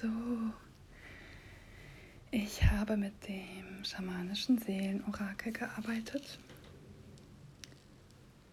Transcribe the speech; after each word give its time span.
So, 0.00 0.06
ich 2.30 2.62
habe 2.62 2.96
mit 2.96 3.14
dem 3.26 3.84
schamanischen 3.84 4.56
Seelenorakel 4.56 5.50
gearbeitet 5.52 6.38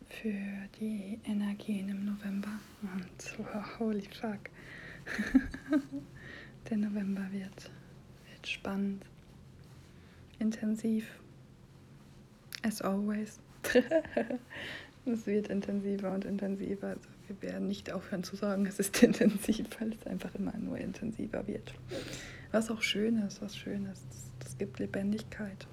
für 0.10 0.68
die 0.80 1.20
Energien 1.24 1.90
im 1.90 2.04
November. 2.04 2.50
Und 2.82 3.38
wow, 3.38 3.64
holy 3.78 4.10
fuck, 4.20 4.50
der 6.68 6.78
November 6.78 7.28
wird, 7.32 7.70
wird 8.32 8.48
spannend, 8.48 9.06
intensiv, 10.40 11.08
as 12.64 12.82
always. 12.82 13.40
es 15.06 15.28
wird 15.28 15.50
intensiver 15.50 16.12
und 16.12 16.26
intensiver. 16.26 16.88
Also 16.88 17.15
wir 17.28 17.42
werden 17.42 17.68
nicht 17.68 17.92
aufhören 17.92 18.24
zu 18.24 18.36
sagen, 18.36 18.66
es 18.66 18.80
ist 18.80 19.02
intensiv, 19.04 19.68
weil 19.80 19.94
es 19.94 20.06
einfach 20.08 20.34
immer 20.36 20.56
nur 20.58 20.78
intensiver 20.78 21.46
wird. 21.48 21.74
Was 22.52 22.70
auch 22.70 22.82
schön 22.82 23.18
ist, 23.20 23.42
was 23.42 23.58
schön 23.58 23.86
ist. 23.86 24.06
Das, 24.40 24.58
gibt 24.58 24.80
Lebendigkeit, 24.80 25.68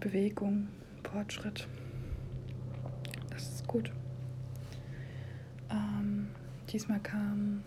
Bewegung, 0.00 0.66
Fortschritt. 1.04 1.68
Das 3.30 3.48
ist 3.54 3.68
gut. 3.68 3.92
Ähm, 5.70 6.28
diesmal 6.72 6.98
kamen 6.98 7.62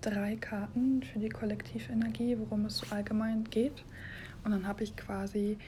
drei 0.00 0.34
Karten 0.34 1.02
für 1.04 1.20
die 1.20 1.28
Kollektivenergie, 1.28 2.36
worum 2.38 2.64
es 2.64 2.90
allgemein 2.90 3.44
geht. 3.44 3.84
Und 4.42 4.50
dann 4.50 4.66
habe 4.66 4.82
ich 4.82 4.96
quasi 4.96 5.58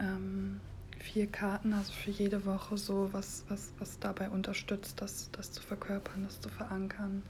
ähm, 0.00 0.60
vier 1.02 1.26
Karten, 1.26 1.72
also 1.72 1.92
für 1.92 2.10
jede 2.10 2.46
Woche 2.46 2.78
so, 2.78 3.12
was, 3.12 3.44
was, 3.48 3.72
was 3.78 3.98
dabei 3.98 4.30
unterstützt, 4.30 5.00
das, 5.00 5.30
das 5.32 5.52
zu 5.52 5.62
verkörpern, 5.62 6.24
das 6.24 6.40
zu 6.40 6.48
verankern, 6.48 7.22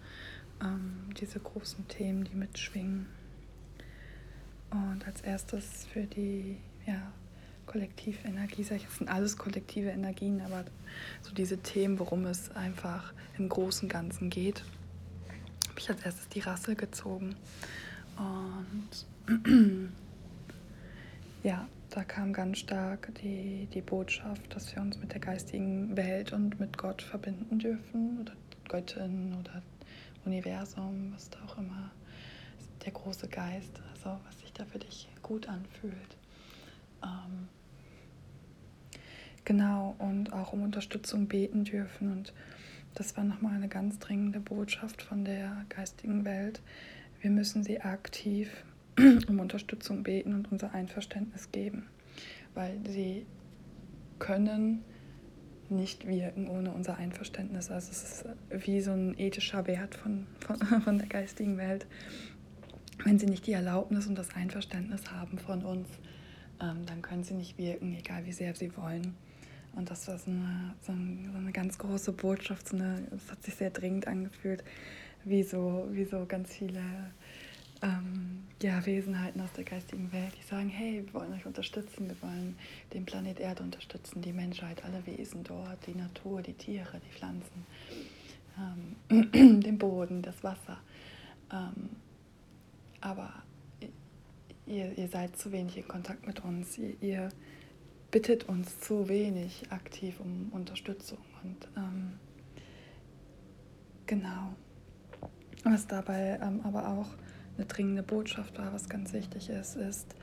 ähm, 0.62 1.10
diese 1.18 1.40
großen 1.40 1.88
Themen, 1.88 2.24
die 2.24 2.34
mitschwingen. 2.34 3.06
Und 4.70 5.06
als 5.06 5.20
erstes 5.23 5.87
für 5.92 6.04
die 6.04 6.56
ja, 6.87 7.12
Kollektivenergie, 7.66 8.62
sag 8.62 8.76
ich, 8.76 8.84
das 8.84 8.98
sind 8.98 9.09
alles 9.09 9.37
kollektive 9.37 9.90
Energien, 9.90 10.40
aber 10.42 10.64
so 11.23 11.32
diese 11.34 11.59
Themen, 11.59 11.98
worum 11.98 12.26
es 12.26 12.51
einfach 12.54 13.12
im 13.38 13.48
großen 13.48 13.88
Ganzen 13.88 14.30
geht, 14.30 14.62
habe 15.68 15.80
ich 15.80 15.90
als 15.90 16.02
erstes 16.02 16.29
die 16.29 16.40
Rasse 16.40 16.76
gezogen. 16.76 17.34
Und 18.18 19.07
ja, 21.42 21.66
da 21.93 22.04
kam 22.04 22.32
ganz 22.32 22.59
stark 22.59 23.12
die, 23.23 23.68
die 23.74 23.82
Botschaft, 23.82 24.54
dass 24.54 24.74
wir 24.74 24.80
uns 24.80 24.98
mit 24.98 25.12
der 25.12 25.21
geistigen 25.21 25.95
Welt 25.95 26.32
und 26.32 26.59
mit 26.59 26.79
Gott 26.79 27.02
verbinden 27.02 27.59
dürfen 27.59 28.18
oder 28.18 28.32
Göttin 28.66 29.35
oder 29.38 29.62
Universum, 30.24 31.13
was 31.13 31.29
da 31.29 31.38
auch 31.45 31.59
immer, 31.59 31.90
der 32.87 32.93
große 32.93 33.29
Geist, 33.29 33.82
also 33.93 34.18
was 34.26 34.40
sich 34.40 34.54
da 34.54 34.65
für 34.65 34.79
dich 34.79 35.07
gut 35.23 35.48
anfühlt. 35.48 36.16
Ähm, 37.04 37.48
genau, 39.45 39.95
und 39.98 40.32
auch 40.32 40.54
um 40.54 40.63
Unterstützung 40.63 41.29
beten 41.29 41.65
dürfen. 41.65 42.10
Und 42.10 42.32
das 42.95 43.18
war 43.18 43.24
nochmal 43.24 43.54
eine 43.54 43.68
ganz 43.68 43.98
dringende 43.98 44.40
Botschaft 44.40 45.02
von 45.02 45.26
der 45.26 45.66
geistigen 45.68 46.24
Welt. 46.24 46.63
Wir 47.20 47.30
müssen 47.30 47.63
sie 47.63 47.82
aktiv 47.82 48.65
um 49.29 49.40
Unterstützung 49.40 50.02
beten 50.02 50.35
und 50.35 50.51
unser 50.52 50.73
Einverständnis 50.74 51.51
geben, 51.51 51.87
weil 52.54 52.79
sie 52.87 53.26
können 54.18 54.85
nicht 55.71 56.07
wirken 56.07 56.48
ohne 56.48 56.71
unser 56.73 56.96
Einverständnis. 56.96 57.70
Also 57.70 57.90
es 57.90 58.02
ist 58.02 58.24
wie 58.66 58.80
so 58.80 58.93
ein 58.93 59.18
ethischer 59.18 59.66
Wert 59.66 59.95
von, 59.95 60.26
von, 60.40 60.57
von 60.82 60.98
der 60.98 61.09
geistigen 61.09 61.57
Welt. 61.57 61.87
Wenn 63.04 63.18
sie 63.18 63.26
nicht 63.26 63.46
die 63.46 63.52
Erlaubnis 63.52 64.06
und 64.06 64.16
das 64.16 64.34
Einverständnis 64.34 65.10
haben 65.10 65.38
von 65.38 65.65
uns, 65.65 65.88
ähm, 66.60 66.87
dann 66.87 67.03
können 67.03 67.25
sie 67.25 67.34
nicht 67.34 67.59
wirken, 67.59 67.94
egal 67.94 68.24
wie 68.26 68.32
sehr 68.32 68.54
sie 68.54 68.76
wollen. 68.76 69.14
Und 69.74 69.91
das 69.91 70.06
war 70.06 70.19
so 70.19 70.30
eine, 70.30 70.74
so 70.82 70.92
eine 70.92 71.53
ganz 71.53 71.78
große 71.78 72.12
Botschaft, 72.12 72.69
so 72.69 72.76
eine, 72.76 73.03
hat 73.30 73.42
sich 73.42 73.54
sehr 73.54 73.70
dringend 73.70 74.06
angefühlt, 74.06 74.62
wie 75.24 75.42
so, 75.42 75.88
wie 75.91 76.04
so 76.04 76.26
ganz 76.26 76.53
viele 76.53 76.82
ähm, 77.82 78.44
ja, 78.62 78.84
Wesenheiten 78.87 79.41
aus 79.41 79.53
der 79.53 79.65
geistigen 79.65 80.12
Welt, 80.12 80.32
die 80.38 80.47
sagen, 80.47 80.69
hey, 80.69 81.04
wir 81.04 81.15
wollen 81.15 81.32
euch 81.32 81.47
unterstützen, 81.47 82.09
wir 82.09 82.20
wollen 82.22 82.56
den 82.93 83.04
Planet 83.04 83.41
Erde 83.41 83.62
unterstützen, 83.62 84.22
die 84.22 84.32
Menschheit, 84.32 84.84
alle 84.84 85.04
Wesen 85.06 85.43
dort, 85.43 85.84
die 85.87 85.94
Natur, 85.94 86.42
die 86.42 86.54
Tiere, 86.54 87.00
die 87.04 87.12
Pflanzen, 87.12 87.66
ähm, 88.59 89.60
den 89.60 89.78
Boden, 89.78 90.22
das 90.22 90.42
Wasser. 90.44 90.78
Ähm, 91.53 91.91
aber 93.00 93.32
ihr, 94.66 94.97
ihr 94.97 95.09
seid 95.09 95.37
zu 95.37 95.50
wenig 95.50 95.76
in 95.76 95.88
Kontakt 95.88 96.26
mit 96.26 96.44
uns, 96.44 96.78
ihr, 96.78 96.94
ihr 97.00 97.28
bittet 98.12 98.44
uns 98.48 98.78
zu 98.78 99.09
wenig 99.09 99.72
aktiv 99.72 100.21
um 100.21 100.50
Unterstützung. 100.53 101.19
Und 101.42 101.69
ähm, 101.76 102.12
genau, 104.06 104.54
was 105.65 105.87
dabei 105.88 106.38
ähm, 106.41 106.60
aber 106.62 106.88
auch 106.88 107.09
eine 107.56 107.66
dringende 107.66 108.02
Botschaft 108.02 108.58
war, 108.58 108.72
was 108.72 108.88
ganz 108.88 109.12
wichtig 109.12 109.50
ist, 109.50 109.76
ist, 109.76 110.14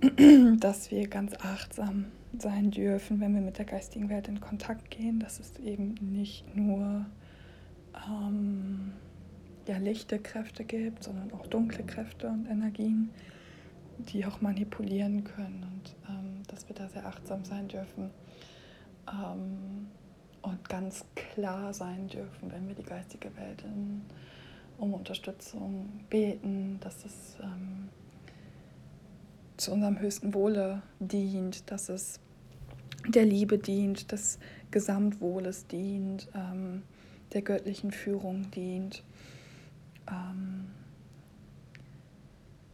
dass 0.60 0.90
wir 0.90 1.08
ganz 1.08 1.34
achtsam 1.40 2.06
sein 2.38 2.70
dürfen, 2.70 3.20
wenn 3.20 3.34
wir 3.34 3.40
mit 3.40 3.58
der 3.58 3.64
geistigen 3.64 4.08
Welt 4.08 4.28
in 4.28 4.40
Kontakt 4.40 4.90
gehen, 4.90 5.18
dass 5.18 5.40
es 5.40 5.58
eben 5.58 5.94
nicht 6.00 6.54
nur 6.54 7.06
ähm, 8.08 8.92
ja, 9.66 9.78
lichte 9.78 10.18
Kräfte 10.18 10.64
gibt, 10.64 11.04
sondern 11.04 11.32
auch 11.32 11.46
dunkle 11.46 11.84
Kräfte 11.84 12.28
und 12.28 12.46
Energien, 12.46 13.10
die 13.98 14.24
auch 14.26 14.40
manipulieren 14.40 15.24
können. 15.24 15.66
Und 15.72 15.96
ähm, 16.08 16.42
dass 16.48 16.68
wir 16.68 16.74
da 16.74 16.88
sehr 16.88 17.06
achtsam 17.06 17.44
sein 17.44 17.68
dürfen 17.68 18.10
ähm, 19.10 19.88
und 20.42 20.68
ganz 20.68 21.04
klar 21.14 21.72
sein 21.74 22.08
dürfen, 22.08 22.52
wenn 22.52 22.68
wir 22.68 22.74
die 22.74 22.84
geistige 22.84 23.34
Welt 23.36 23.62
in 23.64 24.02
um 24.78 24.94
Unterstützung 24.94 25.88
beten, 26.08 26.78
dass 26.80 27.04
es 27.04 27.36
ähm, 27.42 27.88
zu 29.56 29.72
unserem 29.72 29.98
höchsten 29.98 30.34
Wohle 30.34 30.82
dient, 31.00 31.70
dass 31.70 31.88
es 31.88 32.20
der 33.06 33.24
Liebe 33.24 33.58
dient, 33.58 34.12
des 34.12 34.38
Gesamtwohles 34.70 35.66
dient, 35.66 36.28
ähm, 36.34 36.82
der 37.32 37.42
göttlichen 37.42 37.90
Führung 37.90 38.50
dient. 38.52 39.02
Ähm, 40.08 40.66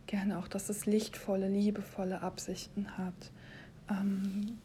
gerne 0.06 0.38
auch, 0.38 0.48
dass 0.48 0.69
es 0.69 0.86
lichtvolle, 0.86 1.48
liebevolle 1.48 2.21
Absichten 2.21 2.97
hat, 2.98 3.32
ähm, 3.91 4.59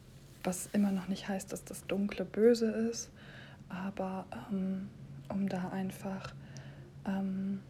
was 0.44 0.67
immer 0.73 0.91
noch 0.91 1.07
nicht 1.07 1.27
heißt, 1.27 1.51
dass 1.51 1.63
das 1.63 1.85
Dunkle 1.88 2.25
böse 2.25 2.69
ist, 2.69 3.09
aber 3.69 4.25
ähm, 4.51 4.89
um 5.29 5.47
da 5.47 5.69
einfach 5.69 6.33
ähm, 7.06 7.62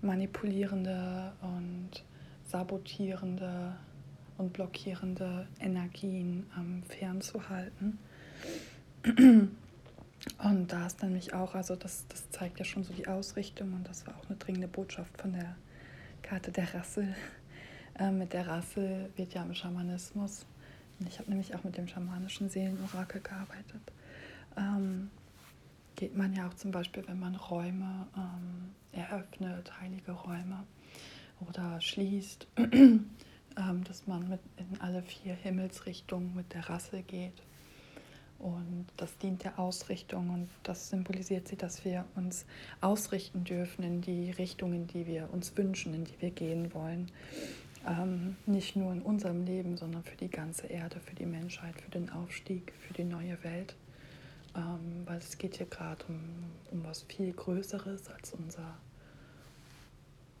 manipulierende 0.00 1.32
und 1.42 2.04
sabotierende 2.46 3.76
und 4.38 4.52
blockierende 4.52 5.46
Energien 5.60 6.46
ähm, 6.56 6.82
fernzuhalten. 6.84 7.98
Und 9.04 10.72
da 10.72 10.86
ist 10.86 11.02
nämlich 11.02 11.34
auch, 11.34 11.54
also 11.54 11.76
das, 11.76 12.06
das 12.08 12.30
zeigt 12.30 12.58
ja 12.58 12.64
schon 12.64 12.84
so 12.84 12.92
die 12.92 13.08
Ausrichtung 13.08 13.72
und 13.72 13.88
das 13.88 14.06
war 14.06 14.16
auch 14.16 14.28
eine 14.28 14.36
dringende 14.36 14.68
Botschaft 14.68 15.20
von 15.20 15.32
der 15.32 15.56
Karte 16.22 16.50
der 16.52 16.74
Rassel. 16.74 17.14
Äh, 18.00 18.12
mit 18.12 18.32
der 18.32 18.46
Rassel 18.46 19.10
wird 19.16 19.34
ja 19.34 19.42
im 19.42 19.54
Schamanismus, 19.54 20.46
ich 21.08 21.18
habe 21.18 21.30
nämlich 21.30 21.56
auch 21.56 21.64
mit 21.64 21.76
dem 21.76 21.88
schamanischen 21.88 22.48
Seelenorakel 22.48 23.20
gearbeitet, 23.20 23.80
ähm, 24.56 25.10
geht 25.98 26.16
man 26.16 26.32
ja 26.32 26.46
auch 26.46 26.54
zum 26.54 26.70
Beispiel, 26.70 27.02
wenn 27.08 27.18
man 27.18 27.34
Räume 27.34 28.06
ähm, 28.16 28.70
eröffnet, 28.92 29.80
heilige 29.80 30.12
Räume 30.12 30.64
oder 31.40 31.80
schließt, 31.80 32.46
ähm, 32.56 33.04
dass 33.82 34.06
man 34.06 34.28
mit 34.28 34.38
in 34.58 34.80
alle 34.80 35.02
vier 35.02 35.34
Himmelsrichtungen 35.34 36.36
mit 36.36 36.54
der 36.54 36.70
Rasse 36.70 37.02
geht. 37.02 37.42
Und 38.38 38.86
das 38.96 39.18
dient 39.18 39.42
der 39.42 39.58
Ausrichtung 39.58 40.30
und 40.30 40.48
das 40.62 40.88
symbolisiert 40.88 41.48
sie, 41.48 41.56
dass 41.56 41.84
wir 41.84 42.04
uns 42.14 42.46
ausrichten 42.80 43.42
dürfen 43.42 43.82
in 43.82 44.00
die 44.00 44.30
Richtungen, 44.30 44.86
die 44.86 45.04
wir 45.04 45.28
uns 45.32 45.56
wünschen, 45.56 45.94
in 45.94 46.04
die 46.04 46.20
wir 46.20 46.30
gehen 46.30 46.72
wollen. 46.74 47.10
Ähm, 47.88 48.36
nicht 48.46 48.76
nur 48.76 48.92
in 48.92 49.02
unserem 49.02 49.44
Leben, 49.44 49.76
sondern 49.76 50.04
für 50.04 50.16
die 50.16 50.30
ganze 50.30 50.68
Erde, 50.68 51.00
für 51.00 51.16
die 51.16 51.26
Menschheit, 51.26 51.74
für 51.80 51.90
den 51.90 52.08
Aufstieg, 52.10 52.72
für 52.86 52.94
die 52.94 53.02
neue 53.04 53.42
Welt 53.42 53.74
ähm, 54.58 55.06
weil 55.06 55.18
es 55.18 55.38
geht 55.38 55.56
hier 55.56 55.66
gerade 55.66 56.04
um, 56.08 56.20
um 56.72 56.84
was 56.84 57.02
viel 57.02 57.32
Größeres 57.32 58.08
als 58.08 58.32
unser, 58.32 58.76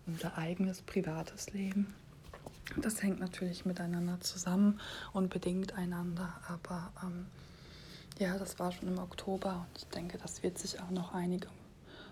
unser 0.06 0.36
eigenes 0.36 0.82
privates 0.82 1.52
Leben. 1.52 1.94
Das 2.76 3.02
hängt 3.02 3.20
natürlich 3.20 3.64
miteinander 3.64 4.20
zusammen 4.20 4.80
und 5.12 5.30
bedingt 5.30 5.72
einander, 5.74 6.34
aber 6.48 6.92
ähm, 7.02 7.26
ja, 8.18 8.36
das 8.36 8.58
war 8.58 8.72
schon 8.72 8.88
im 8.88 8.98
Oktober 8.98 9.66
und 9.68 9.78
ich 9.78 9.86
denke, 9.86 10.18
das 10.18 10.42
wird 10.42 10.58
sich 10.58 10.80
auch 10.80 10.90
noch 10.90 11.14
einige 11.14 11.48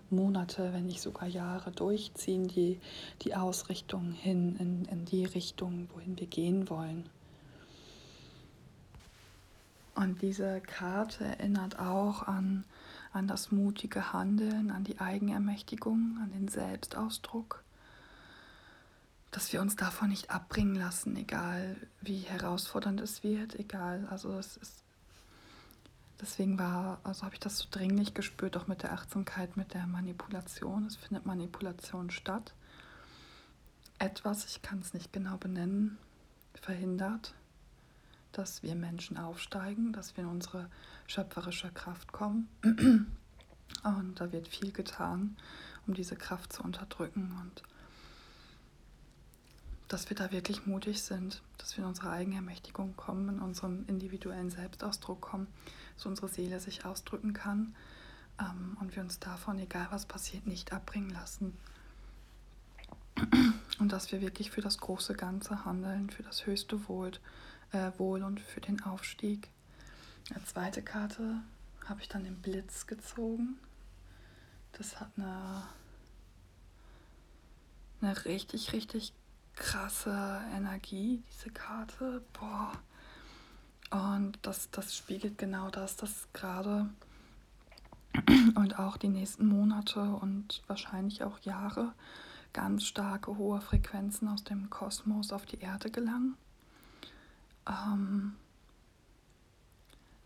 Monate, 0.08 0.72
wenn 0.72 0.86
nicht 0.86 1.02
sogar 1.02 1.28
Jahre 1.28 1.72
durchziehen, 1.72 2.46
die, 2.46 2.80
die 3.22 3.34
Ausrichtung 3.34 4.12
hin 4.12 4.56
in, 4.58 4.84
in 4.84 5.04
die 5.04 5.24
Richtung, 5.24 5.88
wohin 5.92 6.18
wir 6.18 6.28
gehen 6.28 6.70
wollen. 6.70 7.08
Und 9.96 10.20
diese 10.20 10.60
Karte 10.60 11.25
erinnert 11.25 11.78
auch 11.78 12.22
an, 12.22 12.64
an 13.12 13.26
das 13.26 13.50
mutige 13.50 14.12
Handeln, 14.12 14.70
an 14.70 14.84
die 14.84 15.00
Eigenermächtigung, 15.00 16.19
an 16.22 16.31
den 16.32 16.48
Selbstausdruck, 16.48 17.64
dass 19.31 19.52
wir 19.54 19.62
uns 19.62 19.75
davon 19.75 20.10
nicht 20.10 20.31
abbringen 20.31 20.75
lassen, 20.75 21.16
egal 21.16 21.76
wie 22.02 22.19
herausfordernd 22.19 23.00
es 23.00 23.22
wird, 23.22 23.58
egal, 23.58 24.06
also 24.10 24.38
es 24.38 24.58
ist 24.58 24.82
Deswegen 26.20 26.58
war, 26.58 26.99
also 27.04 27.25
habe 27.25 27.34
ich 27.34 27.40
das 27.40 27.58
so 27.58 27.66
dringlich 27.70 28.14
gespürt, 28.14 28.56
auch 28.56 28.69
mit 28.69 28.82
der 28.82 28.92
Achtsamkeit, 28.92 29.56
mit 29.56 29.75
der 29.75 29.87
Manipulation. 29.87 30.87
Es 30.87 30.96
findet 30.96 31.26
Manipulation 31.26 32.10
statt. 32.10 32.54
Etwas, 33.99 34.46
ich 34.46 34.62
kann 34.62 34.78
es 34.78 34.94
nicht 34.94 35.12
genau 35.12 35.37
benennen, 35.37 35.99
verhindert, 36.54 37.34
dass 38.36 38.62
wir 38.62 38.74
Menschen 38.74 39.16
aufsteigen, 39.16 39.92
dass 39.92 40.16
wir 40.16 40.24
in 40.24 40.30
unsere 40.30 40.68
schöpferische 41.06 41.70
Kraft 41.70 42.12
kommen. 42.12 42.48
Und 43.82 44.20
da 44.20 44.32
wird 44.32 44.48
viel 44.48 44.72
getan, 44.72 45.36
um 45.86 45.94
diese 45.94 46.16
Kraft 46.16 46.52
zu 46.52 46.62
unterdrücken 46.62 47.36
und 47.42 47.62
dass 49.88 50.10
wir 50.10 50.16
da 50.16 50.32
wirklich 50.32 50.66
mutig 50.66 51.02
sind, 51.02 51.42
dass 51.58 51.76
wir 51.76 51.84
in 51.84 51.88
unsere 51.88 52.10
Eigenermächtigung 52.10 52.96
kommen, 52.96 53.28
in 53.28 53.40
unserem 53.40 53.84
individuellen 53.86 54.50
Selbstausdruck 54.50 55.20
kommen, 55.20 55.46
so 55.96 56.08
unsere 56.08 56.28
Seele 56.28 56.58
sich 56.58 56.84
ausdrücken 56.84 57.32
kann 57.32 57.74
ähm, 58.40 58.76
und 58.80 58.96
wir 58.96 59.02
uns 59.02 59.20
davon, 59.20 59.58
egal 59.58 59.86
was 59.90 60.06
passiert, 60.06 60.46
nicht 60.46 60.72
abbringen 60.72 61.10
lassen. 61.10 61.56
Und 63.78 63.92
dass 63.92 64.10
wir 64.12 64.20
wirklich 64.20 64.50
für 64.50 64.60
das 64.60 64.78
große 64.78 65.14
Ganze 65.14 65.64
handeln, 65.64 66.10
für 66.10 66.22
das 66.22 66.46
höchste 66.46 66.88
Wohl, 66.88 67.12
äh, 67.72 67.90
Wohl 67.98 68.22
und 68.22 68.40
für 68.40 68.60
den 68.60 68.82
Aufstieg. 68.82 69.48
Als 70.34 70.46
zweite 70.46 70.82
Karte 70.82 71.42
habe 71.86 72.00
ich 72.00 72.08
dann 72.08 72.24
den 72.24 72.40
Blitz 72.40 72.86
gezogen. 72.86 73.58
Das 74.72 75.00
hat 75.00 75.10
eine, 75.16 75.62
eine 78.00 78.24
richtig, 78.24 78.72
richtig 78.72 79.12
krasse 79.54 80.40
Energie, 80.54 81.22
diese 81.32 81.50
Karte. 81.50 82.22
Boah. 82.32 82.72
Und 83.90 84.38
das, 84.42 84.70
das 84.70 84.96
spiegelt 84.96 85.38
genau 85.38 85.70
das, 85.70 85.96
dass 85.96 86.28
gerade 86.32 86.90
und 88.56 88.78
auch 88.78 88.96
die 88.96 89.08
nächsten 89.08 89.46
Monate 89.46 90.00
und 90.00 90.62
wahrscheinlich 90.66 91.22
auch 91.22 91.38
Jahre 91.40 91.92
ganz 92.52 92.84
starke 92.84 93.36
hohe 93.36 93.60
Frequenzen 93.60 94.28
aus 94.28 94.42
dem 94.42 94.70
Kosmos 94.70 95.32
auf 95.32 95.46
die 95.46 95.60
Erde 95.60 95.90
gelangen. 95.90 96.36
Ähm, 97.68 98.36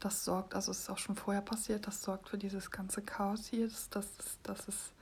das 0.00 0.24
sorgt, 0.24 0.54
also 0.54 0.70
es 0.70 0.80
ist 0.80 0.90
auch 0.90 0.98
schon 0.98 1.16
vorher 1.16 1.42
passiert, 1.42 1.86
das 1.86 2.02
sorgt 2.02 2.28
für 2.28 2.38
dieses 2.38 2.70
ganze 2.70 3.02
Chaos 3.02 3.46
hier. 3.46 3.68
Das, 3.68 3.90
das, 3.90 4.06
das 4.42 4.68
ist 4.68 4.92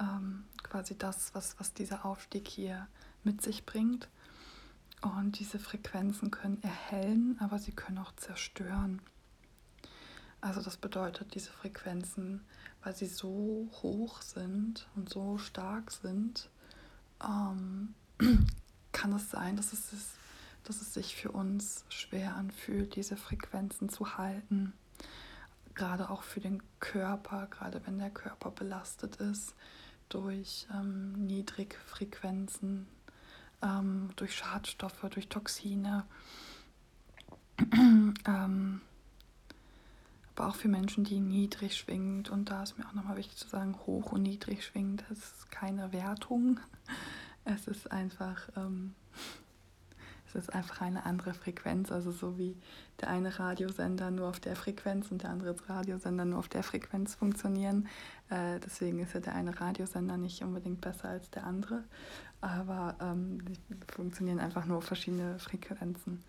ähm, 0.00 0.44
quasi 0.62 0.96
das, 0.96 1.34
was, 1.34 1.58
was 1.58 1.74
dieser 1.74 2.04
Aufstieg 2.04 2.48
hier 2.48 2.86
mit 3.24 3.42
sich 3.42 3.66
bringt. 3.66 4.08
Und 5.02 5.40
diese 5.40 5.58
Frequenzen 5.58 6.30
können 6.30 6.62
erhellen, 6.62 7.36
aber 7.40 7.58
sie 7.58 7.72
können 7.72 7.98
auch 7.98 8.14
zerstören. 8.14 9.02
Also 10.40 10.62
das 10.62 10.76
bedeutet, 10.76 11.34
diese 11.34 11.50
Frequenzen, 11.50 12.44
weil 12.82 12.94
sie 12.94 13.06
so 13.06 13.68
hoch 13.82 14.22
sind 14.22 14.88
und 14.94 15.08
so 15.08 15.38
stark 15.38 15.90
sind, 15.90 16.48
ähm, 17.24 17.94
kann 18.92 19.12
es 19.12 19.30
sein, 19.30 19.56
dass 19.56 19.72
es, 19.72 19.92
ist, 19.92 20.10
dass 20.64 20.80
es 20.80 20.94
sich 20.94 21.14
für 21.16 21.30
uns 21.30 21.84
schwer 21.88 22.36
anfühlt, 22.36 22.96
diese 22.96 23.16
Frequenzen 23.16 23.88
zu 23.88 24.16
halten. 24.16 24.72
Gerade 25.74 26.10
auch 26.10 26.22
für 26.22 26.40
den 26.40 26.62
Körper, 26.80 27.46
gerade 27.50 27.80
wenn 27.86 27.98
der 27.98 28.10
Körper 28.10 28.50
belastet 28.50 29.16
ist 29.16 29.54
durch 30.08 30.66
ähm, 30.72 31.12
Niedrigfrequenzen, 31.26 32.86
ähm, 33.62 34.10
durch 34.16 34.34
Schadstoffe, 34.34 35.06
durch 35.10 35.28
Toxine. 35.28 36.04
ähm, 37.72 38.82
aber 40.34 40.48
auch 40.48 40.56
für 40.56 40.68
Menschen, 40.68 41.04
die 41.04 41.20
niedrig 41.20 41.76
schwingend, 41.76 42.30
und 42.30 42.50
da 42.50 42.62
ist 42.62 42.78
mir 42.78 42.86
auch 42.86 42.94
nochmal 42.94 43.16
wichtig 43.16 43.36
zu 43.36 43.48
sagen, 43.48 43.76
hoch 43.86 44.12
und 44.12 44.22
niedrig 44.22 44.64
schwingend, 44.64 45.04
das 45.08 45.18
ist 45.18 45.50
keine 45.50 45.92
Wertung. 45.92 46.60
Es 47.44 47.66
ist 47.66 47.90
einfach, 47.90 48.48
ähm, 48.54 48.94
es 50.34 50.44
ist 50.44 50.54
einfach 50.54 50.80
eine 50.80 51.04
andere 51.06 51.34
Frequenz, 51.34 51.92
also 51.92 52.10
so 52.10 52.38
wie 52.38 52.56
der 53.00 53.08
eine 53.08 53.38
Radiosender 53.38 54.10
nur 54.10 54.28
auf 54.28 54.40
der 54.40 54.56
Frequenz 54.56 55.10
und 55.10 55.22
der 55.22 55.30
andere 55.30 55.54
Radiosender 55.68 56.24
nur 56.24 56.38
auf 56.38 56.48
der 56.48 56.62
Frequenz 56.62 57.14
funktionieren. 57.14 57.88
Äh, 58.30 58.60
deswegen 58.60 59.00
ist 59.00 59.14
ja 59.14 59.20
der 59.20 59.34
eine 59.34 59.60
Radiosender 59.60 60.16
nicht 60.16 60.42
unbedingt 60.42 60.80
besser 60.80 61.08
als 61.08 61.30
der 61.30 61.44
andere 61.44 61.84
aber 62.42 62.96
ähm, 63.00 63.38
die 63.44 63.56
funktionieren 63.90 64.40
einfach 64.40 64.66
nur 64.66 64.78
auf 64.78 64.84
verschiedene 64.84 65.38
Frequenzen. 65.38 66.22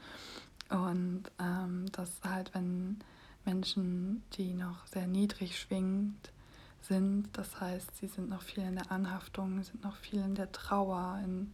Und 0.69 1.23
ähm, 1.39 1.87
das 1.91 2.11
halt, 2.23 2.53
wenn 2.53 2.99
Menschen, 3.45 4.23
die 4.33 4.53
noch 4.53 4.85
sehr 4.85 5.07
niedrig 5.07 5.59
schwingend 5.59 6.31
sind, 6.81 7.29
das 7.33 7.59
heißt, 7.59 7.97
sie 7.97 8.07
sind 8.07 8.29
noch 8.29 8.43
viel 8.43 8.63
in 8.63 8.75
der 8.75 8.91
Anhaftung, 8.91 9.61
sind 9.63 9.83
noch 9.83 9.97
viel 9.97 10.19
in 10.19 10.35
der 10.35 10.51
Trauer, 10.51 11.19
in, 11.23 11.51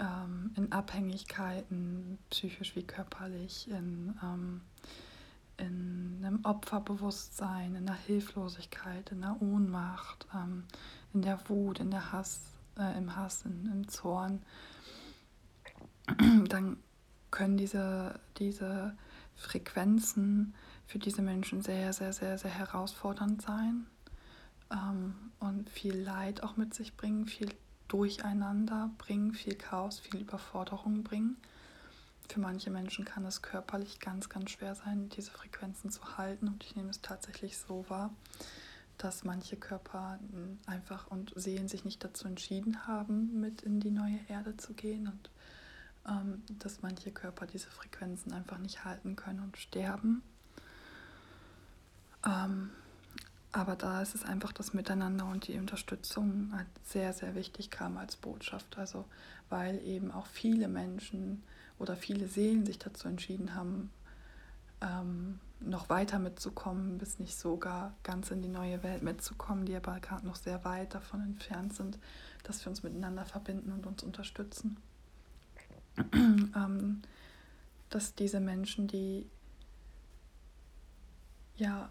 ähm, 0.00 0.50
in 0.56 0.72
Abhängigkeiten, 0.72 2.18
psychisch 2.30 2.76
wie 2.76 2.82
körperlich, 2.82 3.68
in, 3.70 4.14
ähm, 4.22 4.60
in 5.58 6.22
einem 6.22 6.44
Opferbewusstsein, 6.44 7.74
in 7.74 7.86
der 7.86 7.94
Hilflosigkeit, 7.94 9.10
in 9.10 9.22
der 9.22 9.40
Ohnmacht, 9.40 10.26
ähm, 10.34 10.64
in 11.14 11.22
der 11.22 11.40
Wut, 11.48 11.80
in 11.80 11.90
der 11.90 12.12
Hass, 12.12 12.40
äh, 12.78 12.96
im 12.98 13.16
Hass, 13.16 13.44
in, 13.44 13.66
im 13.72 13.88
Zorn, 13.88 14.42
dann 16.48 16.76
können 17.30 17.56
diese, 17.56 18.20
diese 18.38 18.96
Frequenzen 19.34 20.54
für 20.86 20.98
diese 20.98 21.22
Menschen 21.22 21.62
sehr, 21.62 21.92
sehr, 21.92 22.12
sehr, 22.12 22.38
sehr 22.38 22.50
herausfordernd 22.50 23.42
sein 23.42 23.86
ähm, 24.70 25.14
und 25.40 25.68
viel 25.70 25.96
Leid 25.96 26.42
auch 26.42 26.56
mit 26.56 26.74
sich 26.74 26.96
bringen, 26.96 27.26
viel 27.26 27.50
Durcheinander 27.88 28.90
bringen, 28.98 29.32
viel 29.32 29.54
Chaos, 29.54 29.98
viel 29.98 30.20
Überforderung 30.20 31.02
bringen. 31.02 31.36
Für 32.28 32.40
manche 32.40 32.70
Menschen 32.70 33.04
kann 33.04 33.24
es 33.24 33.42
körperlich 33.42 34.00
ganz, 34.00 34.28
ganz 34.28 34.50
schwer 34.50 34.74
sein, 34.74 35.08
diese 35.10 35.30
Frequenzen 35.30 35.90
zu 35.90 36.18
halten 36.18 36.48
und 36.48 36.64
ich 36.64 36.74
nehme 36.74 36.90
es 36.90 37.00
tatsächlich 37.00 37.56
so 37.56 37.84
wahr 37.88 38.10
dass 38.98 39.24
manche 39.24 39.56
Körper 39.56 40.18
einfach 40.66 41.08
und 41.08 41.32
Seelen 41.36 41.68
sich 41.68 41.84
nicht 41.84 42.02
dazu 42.02 42.26
entschieden 42.26 42.86
haben, 42.86 43.40
mit 43.40 43.62
in 43.62 43.80
die 43.80 43.90
neue 43.90 44.18
Erde 44.28 44.56
zu 44.56 44.72
gehen 44.72 45.06
und 45.08 45.30
ähm, 46.08 46.42
dass 46.58 46.82
manche 46.82 47.10
Körper 47.10 47.46
diese 47.46 47.68
Frequenzen 47.68 48.32
einfach 48.32 48.58
nicht 48.58 48.84
halten 48.84 49.16
können 49.16 49.40
und 49.40 49.56
sterben. 49.56 50.22
Ähm, 52.24 52.70
aber 53.56 53.74
da 53.74 54.02
ist 54.02 54.14
es 54.14 54.22
einfach 54.22 54.52
das 54.52 54.74
Miteinander 54.74 55.24
und 55.24 55.48
die 55.48 55.58
Unterstützung 55.58 56.52
halt 56.54 56.66
sehr, 56.84 57.14
sehr 57.14 57.34
wichtig 57.34 57.70
kam 57.70 57.96
als 57.96 58.14
Botschaft. 58.16 58.76
Also 58.76 59.06
weil 59.48 59.82
eben 59.82 60.10
auch 60.10 60.26
viele 60.26 60.68
Menschen 60.68 61.42
oder 61.78 61.96
viele 61.96 62.28
Seelen 62.28 62.66
sich 62.66 62.78
dazu 62.78 63.08
entschieden 63.08 63.54
haben, 63.54 63.90
ähm, 64.82 65.40
noch 65.60 65.88
weiter 65.88 66.18
mitzukommen, 66.18 66.98
bis 66.98 67.18
nicht 67.18 67.38
sogar 67.38 67.94
ganz 68.02 68.30
in 68.30 68.42
die 68.42 68.48
neue 68.48 68.82
Welt 68.82 69.02
mitzukommen, 69.02 69.64
die 69.64 69.74
aber 69.74 70.00
gerade 70.00 70.26
noch 70.26 70.36
sehr 70.36 70.62
weit 70.66 70.94
davon 70.94 71.22
entfernt 71.22 71.74
sind, 71.74 71.98
dass 72.42 72.62
wir 72.62 72.68
uns 72.68 72.82
miteinander 72.82 73.24
verbinden 73.24 73.72
und 73.72 73.86
uns 73.86 74.02
unterstützen. 74.02 74.76
ähm, 76.12 77.00
dass 77.88 78.14
diese 78.14 78.40
Menschen, 78.40 78.86
die 78.86 79.24
ja, 81.56 81.88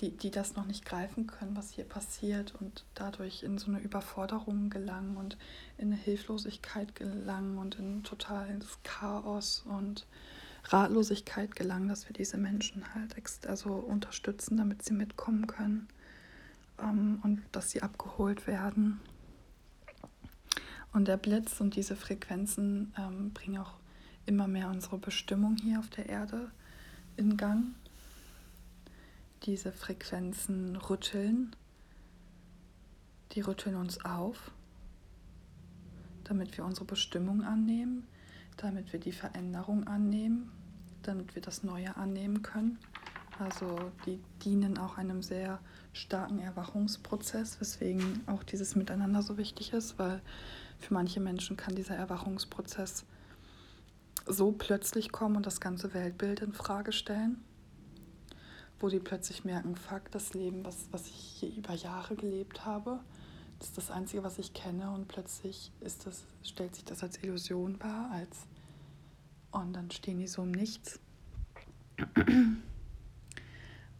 die, 0.00 0.10
die 0.10 0.30
das 0.30 0.56
noch 0.56 0.66
nicht 0.66 0.84
greifen 0.84 1.26
können, 1.26 1.56
was 1.56 1.70
hier 1.70 1.84
passiert 1.84 2.54
und 2.60 2.84
dadurch 2.94 3.42
in 3.42 3.56
so 3.56 3.68
eine 3.68 3.80
Überforderung 3.80 4.68
gelangen 4.68 5.16
und 5.16 5.38
in 5.78 5.86
eine 5.86 5.96
Hilflosigkeit 5.96 6.94
gelangen 6.94 7.56
und 7.58 7.76
in 7.78 8.02
totales 8.02 8.78
Chaos 8.82 9.64
und 9.66 10.06
Ratlosigkeit 10.64 11.56
gelangen, 11.56 11.88
dass 11.88 12.08
wir 12.08 12.12
diese 12.12 12.36
Menschen 12.36 12.94
halt 12.94 13.14
also 13.46 13.70
unterstützen, 13.70 14.56
damit 14.56 14.84
sie 14.84 14.94
mitkommen 14.94 15.46
können 15.46 15.88
ähm, 16.78 17.20
und 17.22 17.42
dass 17.52 17.70
sie 17.70 17.82
abgeholt 17.82 18.46
werden. 18.46 19.00
Und 20.92 21.08
der 21.08 21.16
Blitz 21.16 21.60
und 21.60 21.76
diese 21.76 21.96
Frequenzen 21.96 22.92
ähm, 22.98 23.30
bringen 23.32 23.58
auch 23.58 23.74
immer 24.24 24.48
mehr 24.48 24.68
unsere 24.68 24.98
Bestimmung 24.98 25.56
hier 25.62 25.78
auf 25.78 25.88
der 25.88 26.08
Erde 26.08 26.50
in 27.16 27.36
Gang. 27.36 27.74
Diese 29.46 29.72
Frequenzen 29.72 30.76
rütteln. 30.76 31.54
Die 33.32 33.40
rütteln 33.40 33.76
uns 33.76 34.04
auf, 34.04 34.50
damit 36.24 36.56
wir 36.56 36.64
unsere 36.64 36.84
Bestimmung 36.84 37.42
annehmen, 37.42 38.06
damit 38.56 38.92
wir 38.92 39.00
die 39.00 39.12
Veränderung 39.12 39.86
annehmen, 39.86 40.50
damit 41.02 41.34
wir 41.34 41.42
das 41.42 41.62
Neue 41.62 41.96
annehmen 41.96 42.42
können. 42.42 42.78
Also 43.38 43.92
die 44.06 44.18
dienen 44.42 44.78
auch 44.78 44.96
einem 44.96 45.22
sehr 45.22 45.60
starken 45.92 46.38
Erwachungsprozess, 46.38 47.60
weswegen 47.60 48.22
auch 48.26 48.42
dieses 48.42 48.74
Miteinander 48.76 49.22
so 49.22 49.36
wichtig 49.36 49.72
ist, 49.72 49.98
weil 49.98 50.20
für 50.78 50.94
manche 50.94 51.20
Menschen 51.20 51.56
kann 51.56 51.74
dieser 51.74 51.96
Erwachungsprozess 51.96 53.04
so 54.26 54.52
plötzlich 54.52 55.12
kommen 55.12 55.36
und 55.36 55.46
das 55.46 55.60
ganze 55.60 55.94
Weltbild 55.94 56.40
in 56.40 56.52
Frage 56.52 56.92
stellen, 56.92 57.44
wo 58.78 58.88
die 58.88 59.00
plötzlich 59.00 59.44
merken, 59.44 59.76
fuck, 59.76 60.10
das 60.10 60.34
Leben, 60.34 60.64
was, 60.64 60.88
was 60.90 61.06
ich 61.06 61.36
hier 61.40 61.56
über 61.56 61.74
Jahre 61.74 62.14
gelebt 62.14 62.64
habe, 62.64 63.00
das 63.58 63.68
ist 63.68 63.78
das 63.78 63.90
Einzige, 63.90 64.22
was 64.22 64.38
ich 64.38 64.52
kenne 64.52 64.90
und 64.90 65.08
plötzlich 65.08 65.72
ist 65.80 66.06
das, 66.06 66.24
stellt 66.42 66.74
sich 66.74 66.84
das 66.84 67.02
als 67.02 67.22
Illusion 67.22 67.80
wahr, 67.80 68.10
als 68.12 68.46
und 69.50 69.72
dann 69.72 69.90
stehen 69.90 70.18
die 70.18 70.26
so 70.26 70.42
im 70.42 70.50
Nichts. 70.50 71.00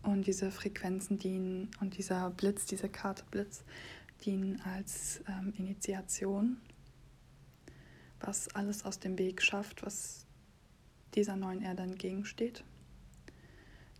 Und 0.02 0.26
diese 0.26 0.50
Frequenzen 0.50 1.18
dienen 1.18 1.71
und 1.80 1.97
dieser 1.97 2.30
Blitz, 2.30 2.66
diese 2.66 2.88
Karte 2.88 3.25
Blitz, 3.30 3.64
dienen 4.25 4.61
als 4.61 5.21
ähm, 5.28 5.54
Initiation, 5.56 6.59
was 8.21 8.54
alles 8.54 8.85
aus 8.85 8.99
dem 8.99 9.18
Weg 9.18 9.42
schafft, 9.42 9.85
was 9.85 10.26
dieser 11.14 11.37
neuen 11.37 11.62
Erde 11.62 11.83
entgegensteht. 11.83 12.62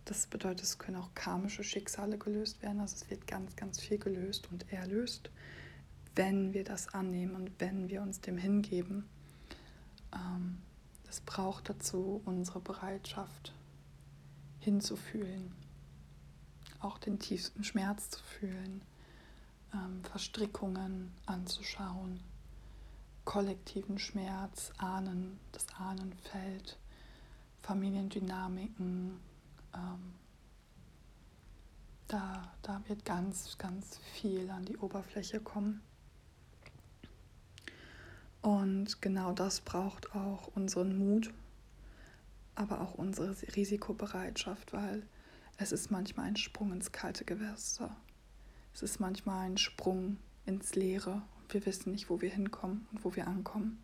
Das 0.07 0.25
bedeutet, 0.25 0.63
es 0.63 0.77
können 0.79 0.95
auch 0.95 1.13
karmische 1.15 1.65
Schicksale 1.65 2.17
gelöst 2.17 2.61
werden. 2.61 2.79
Also 2.79 2.95
es 2.95 3.09
wird 3.09 3.27
ganz, 3.27 3.57
ganz 3.57 3.81
viel 3.81 3.97
gelöst 3.97 4.47
und 4.49 4.71
erlöst, 4.71 5.29
wenn 6.15 6.53
wir 6.53 6.63
das 6.63 6.93
annehmen 6.93 7.35
und 7.35 7.51
wenn 7.59 7.89
wir 7.89 8.01
uns 8.01 8.21
dem 8.21 8.37
hingeben. 8.37 9.09
Ähm, 10.13 10.59
es 11.09 11.19
braucht 11.19 11.69
dazu 11.69 12.21
unsere 12.23 12.61
Bereitschaft 12.61 13.53
hinzufühlen, 14.59 15.51
auch 16.79 16.99
den 16.99 17.19
tiefsten 17.19 17.65
Schmerz 17.65 18.09
zu 18.09 18.23
fühlen, 18.23 18.83
ähm, 19.73 20.05
Verstrickungen 20.05 21.11
anzuschauen, 21.25 22.21
kollektiven 23.25 23.99
Schmerz, 23.99 24.71
Ahnen, 24.77 25.37
das 25.51 25.67
Ahnenfeld, 25.77 26.77
Familiendynamiken. 27.61 29.19
Ähm, 29.73 30.13
da, 32.07 32.51
da 32.61 32.81
wird 32.87 33.05
ganz, 33.05 33.57
ganz 33.57 33.99
viel 34.13 34.49
an 34.49 34.65
die 34.65 34.77
Oberfläche 34.77 35.39
kommen. 35.39 35.81
Und 38.41 39.01
genau 39.01 39.33
das 39.33 39.61
braucht 39.61 40.15
auch 40.15 40.47
unseren 40.55 40.97
Mut, 40.97 41.33
aber 42.55 42.81
auch 42.81 42.93
unsere 42.95 43.35
Risikobereitschaft, 43.55 44.71
weil 44.71 45.05
es 45.57 45.71
ist 45.71 45.91
manchmal 45.91 46.27
ein 46.27 46.37
Sprung 46.37 46.71
ins 46.71 46.91
kalte 46.91 47.25
Gewässer. 47.25 47.95
Es 48.73 48.83
ist 48.83 48.99
manchmal 48.99 49.47
ein 49.47 49.57
Sprung 49.57 50.17
ins 50.45 50.75
Leere. 50.75 51.23
Wir 51.49 51.65
wissen 51.65 51.91
nicht, 51.91 52.09
wo 52.09 52.21
wir 52.21 52.29
hinkommen 52.29 52.87
und 52.91 53.03
wo 53.03 53.15
wir 53.15 53.27
ankommen. 53.27 53.79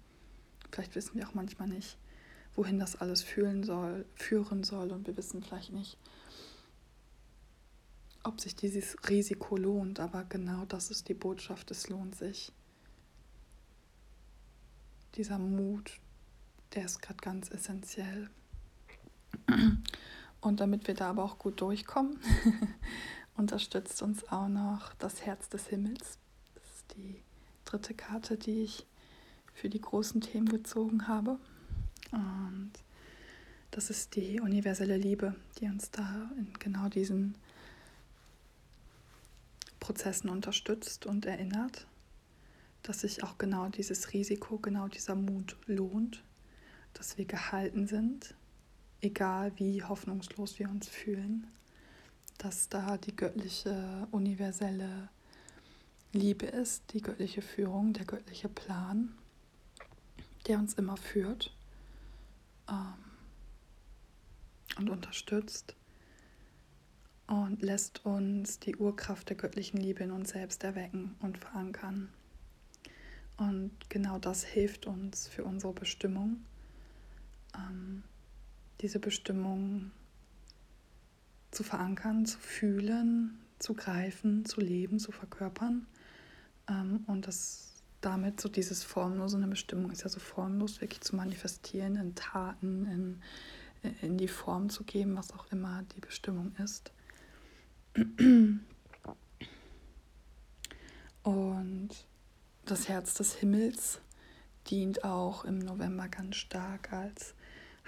Vielleicht 0.71 0.95
wissen 0.95 1.15
wir 1.15 1.27
auch 1.27 1.33
manchmal 1.33 1.67
nicht, 1.67 1.97
wohin 2.55 2.79
das 2.79 2.95
alles 2.95 3.23
fühlen 3.23 3.63
soll, 3.63 4.05
führen 4.15 4.63
soll 4.63 4.91
und 4.91 5.07
wir 5.07 5.17
wissen 5.17 5.41
vielleicht 5.43 5.73
nicht, 5.73 5.97
ob 8.23 8.39
sich 8.39 8.55
dieses 8.55 8.95
Risiko 9.09 9.57
lohnt, 9.57 9.99
aber 9.99 10.23
genau 10.23 10.65
das 10.65 10.91
ist 10.91 11.09
die 11.09 11.13
Botschaft, 11.13 11.71
es 11.71 11.89
lohnt 11.89 12.15
sich 12.15 12.53
dieser 15.15 15.37
Mut, 15.37 15.99
der 16.73 16.85
ist 16.85 17.01
gerade 17.01 17.21
ganz 17.21 17.51
essentiell. 17.51 18.29
Und 20.41 20.59
damit 20.59 20.87
wir 20.87 20.95
da 20.95 21.09
aber 21.09 21.23
auch 21.23 21.37
gut 21.37 21.61
durchkommen, 21.61 22.19
unterstützt 23.35 24.01
uns 24.01 24.27
auch 24.29 24.47
noch 24.47 24.93
das 24.95 25.25
Herz 25.25 25.49
des 25.49 25.67
Himmels. 25.67 26.17
Das 26.55 26.63
ist 26.75 26.95
die 26.97 27.21
dritte 27.65 27.93
Karte, 27.93 28.37
die 28.37 28.63
ich 28.63 28.85
für 29.53 29.69
die 29.69 29.81
großen 29.81 30.21
Themen 30.21 30.49
gezogen 30.49 31.07
habe. 31.07 31.39
Und 32.13 32.71
das 33.71 33.89
ist 33.89 34.15
die 34.15 34.39
universelle 34.39 34.97
Liebe, 34.97 35.35
die 35.59 35.65
uns 35.65 35.91
da 35.91 36.31
in 36.37 36.53
genau 36.59 36.87
diesen 36.87 37.35
Prozessen 39.79 40.29
unterstützt 40.29 41.05
und 41.05 41.25
erinnert 41.25 41.85
dass 42.83 42.99
sich 42.99 43.23
auch 43.23 43.37
genau 43.37 43.69
dieses 43.69 44.13
Risiko, 44.13 44.57
genau 44.57 44.87
dieser 44.89 45.15
Mut 45.15 45.55
lohnt, 45.65 46.21
dass 46.93 47.17
wir 47.17 47.25
gehalten 47.25 47.87
sind, 47.87 48.35
egal 49.01 49.53
wie 49.55 49.83
hoffnungslos 49.83 50.59
wir 50.59 50.69
uns 50.69 50.87
fühlen, 50.87 51.47
dass 52.37 52.67
da 52.67 52.97
die 52.97 53.15
göttliche, 53.15 54.07
universelle 54.11 55.09
Liebe 56.11 56.45
ist, 56.45 56.93
die 56.93 57.01
göttliche 57.01 57.41
Führung, 57.41 57.93
der 57.93 58.05
göttliche 58.05 58.49
Plan, 58.49 59.15
der 60.47 60.59
uns 60.59 60.73
immer 60.73 60.97
führt 60.97 61.55
ähm, 62.69 62.93
und 64.77 64.89
unterstützt 64.89 65.75
und 67.27 67.61
lässt 67.61 68.05
uns 68.05 68.59
die 68.59 68.75
Urkraft 68.75 69.29
der 69.29 69.37
göttlichen 69.37 69.79
Liebe 69.79 70.03
in 70.03 70.11
uns 70.11 70.31
selbst 70.31 70.63
erwecken 70.63 71.15
und 71.19 71.37
verankern. 71.37 72.09
Und 73.37 73.71
genau 73.89 74.19
das 74.19 74.43
hilft 74.43 74.85
uns 74.85 75.27
für 75.27 75.43
unsere 75.43 75.73
Bestimmung, 75.73 76.45
ähm, 77.55 78.03
diese 78.81 78.99
Bestimmung 78.99 79.91
zu 81.51 81.63
verankern, 81.63 82.25
zu 82.25 82.39
fühlen, 82.39 83.39
zu 83.59 83.73
greifen, 83.73 84.45
zu 84.45 84.61
leben, 84.61 84.99
zu 84.99 85.11
verkörpern. 85.11 85.87
Ähm, 86.67 87.03
und 87.07 87.27
das 87.27 87.72
damit 88.05 88.41
so 88.41 88.49
dieses 88.49 88.83
formlose, 88.83 89.37
eine 89.37 89.47
Bestimmung 89.47 89.91
ist 89.91 90.03
ja 90.03 90.09
so 90.09 90.19
formlos, 90.19 90.81
wirklich 90.81 91.01
zu 91.01 91.15
manifestieren, 91.15 91.95
in 91.95 92.15
Taten, 92.15 92.85
in, 92.85 93.21
in 94.01 94.17
die 94.17 94.27
Form 94.27 94.69
zu 94.69 94.83
geben, 94.83 95.15
was 95.15 95.31
auch 95.31 95.51
immer 95.51 95.83
die 95.95 96.01
Bestimmung 96.01 96.53
ist. 96.57 96.91
Und 101.23 101.89
das 102.65 102.89
Herz 102.89 103.13
des 103.13 103.35
Himmels 103.35 104.01
dient 104.67 105.03
auch 105.03 105.45
im 105.45 105.59
November 105.59 106.07
ganz 106.07 106.35
stark 106.35 106.91
als 106.91 107.33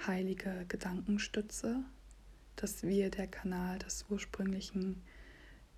heilige 0.06 0.64
Gedankenstütze, 0.68 1.82
dass 2.56 2.82
wir 2.82 3.10
der 3.10 3.26
Kanal 3.26 3.78
des 3.78 4.06
ursprünglichen, 4.08 5.02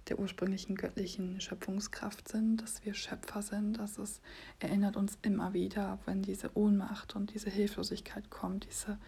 der 0.08 0.18
ursprünglichen 0.18 0.74
göttlichen 0.74 1.40
Schöpfungskraft 1.40 2.28
sind, 2.28 2.58
dass 2.58 2.84
wir 2.84 2.94
Schöpfer 2.94 3.42
sind, 3.42 3.78
dass 3.78 3.98
es 3.98 4.20
erinnert 4.58 4.96
uns 4.96 5.18
immer 5.22 5.52
wieder, 5.52 5.98
wenn 6.06 6.22
diese 6.22 6.56
Ohnmacht 6.56 7.16
und 7.16 7.34
diese 7.34 7.50
Hilflosigkeit 7.50 8.30
kommt, 8.30 8.66
diese 8.66 8.98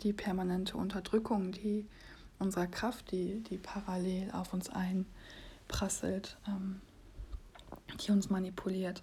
die 0.00 0.12
permanente 0.12 0.76
Unterdrückung, 0.76 1.52
die 1.52 1.86
unserer 2.38 2.66
Kraft, 2.66 3.12
die, 3.12 3.40
die 3.40 3.58
parallel 3.58 4.30
auf 4.32 4.52
uns 4.52 4.68
einprasselt. 4.68 6.38
Ähm, 6.48 6.80
die 8.00 8.12
uns 8.12 8.30
manipuliert. 8.30 9.02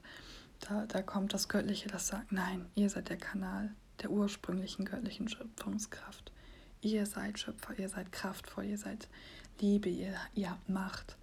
Da, 0.59 0.85
da 0.85 1.01
kommt 1.01 1.33
das 1.33 1.47
Göttliche, 1.47 1.89
das 1.89 2.07
sagt, 2.07 2.31
nein, 2.31 2.65
ihr 2.75 2.89
seid 2.89 3.09
der 3.09 3.17
Kanal 3.17 3.73
der 4.01 4.11
ursprünglichen 4.11 4.85
göttlichen 4.85 5.27
Schöpfungskraft. 5.27 6.31
Ihr 6.81 7.05
seid 7.05 7.39
Schöpfer, 7.39 7.77
ihr 7.77 7.89
seid 7.89 8.11
kraftvoll, 8.11 8.65
ihr 8.65 8.77
seid 8.77 9.09
Liebe, 9.61 9.89
ihr, 9.89 10.15
ihr 10.35 10.49
habt 10.51 10.69
Macht. 10.69 11.17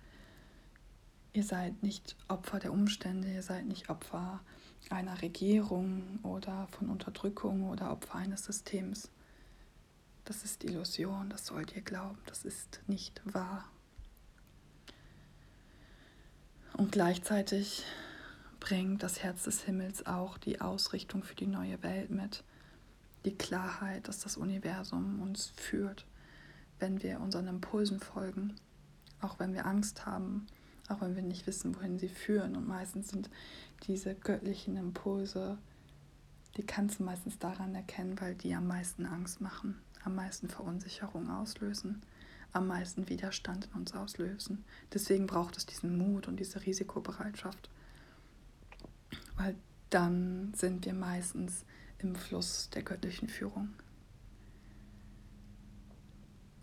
Ihr 1.32 1.42
seid 1.42 1.82
nicht 1.82 2.16
Opfer 2.28 2.58
der 2.58 2.72
Umstände, 2.72 3.32
ihr 3.32 3.42
seid 3.42 3.66
nicht 3.66 3.88
Opfer 3.90 4.40
einer 4.90 5.20
Regierung 5.22 6.18
oder 6.22 6.68
von 6.68 6.88
Unterdrückung 6.88 7.68
oder 7.68 7.90
Opfer 7.90 8.16
eines 8.16 8.44
Systems. 8.44 9.10
Das 10.24 10.44
ist 10.44 10.64
Illusion, 10.64 11.30
das 11.30 11.46
sollt 11.46 11.74
ihr 11.76 11.82
glauben, 11.82 12.18
das 12.26 12.44
ist 12.44 12.80
nicht 12.86 13.20
wahr. 13.24 13.64
Und 16.76 16.92
gleichzeitig 16.92 17.84
bringt 18.60 19.02
das 19.02 19.22
Herz 19.22 19.44
des 19.44 19.62
Himmels 19.62 20.04
auch 20.06 20.36
die 20.36 20.60
Ausrichtung 20.60 21.22
für 21.22 21.34
die 21.34 21.46
neue 21.46 21.82
Welt 21.82 22.10
mit. 22.10 22.44
Die 23.24 23.34
Klarheit, 23.34 24.08
dass 24.08 24.20
das 24.20 24.36
Universum 24.36 25.22
uns 25.22 25.52
führt, 25.56 26.06
wenn 26.78 27.02
wir 27.02 27.20
unseren 27.20 27.48
Impulsen 27.48 28.00
folgen. 28.00 28.54
Auch 29.20 29.38
wenn 29.38 29.54
wir 29.54 29.66
Angst 29.66 30.06
haben, 30.06 30.46
auch 30.88 31.00
wenn 31.00 31.16
wir 31.16 31.22
nicht 31.22 31.46
wissen, 31.46 31.74
wohin 31.76 31.98
sie 31.98 32.08
führen. 32.08 32.56
Und 32.56 32.68
meistens 32.68 33.08
sind 33.08 33.30
diese 33.86 34.14
göttlichen 34.14 34.76
Impulse, 34.76 35.58
die 36.56 36.64
kannst 36.64 37.00
du 37.00 37.04
meistens 37.04 37.38
daran 37.38 37.74
erkennen, 37.74 38.20
weil 38.20 38.34
die 38.34 38.54
am 38.54 38.66
meisten 38.66 39.06
Angst 39.06 39.40
machen, 39.40 39.78
am 40.04 40.14
meisten 40.14 40.48
Verunsicherung 40.48 41.28
auslösen, 41.30 42.02
am 42.52 42.66
meisten 42.66 43.08
Widerstand 43.08 43.66
in 43.66 43.80
uns 43.80 43.94
auslösen. 43.94 44.64
Deswegen 44.92 45.26
braucht 45.26 45.56
es 45.56 45.66
diesen 45.66 45.98
Mut 45.98 46.28
und 46.28 46.40
diese 46.40 46.64
Risikobereitschaft. 46.64 47.68
Weil 49.36 49.54
dann 49.90 50.54
sind 50.54 50.86
wir 50.86 50.94
meistens 50.94 51.64
im 51.98 52.14
Fluss 52.14 52.70
der 52.70 52.82
göttlichen 52.82 53.28
Führung. 53.28 53.74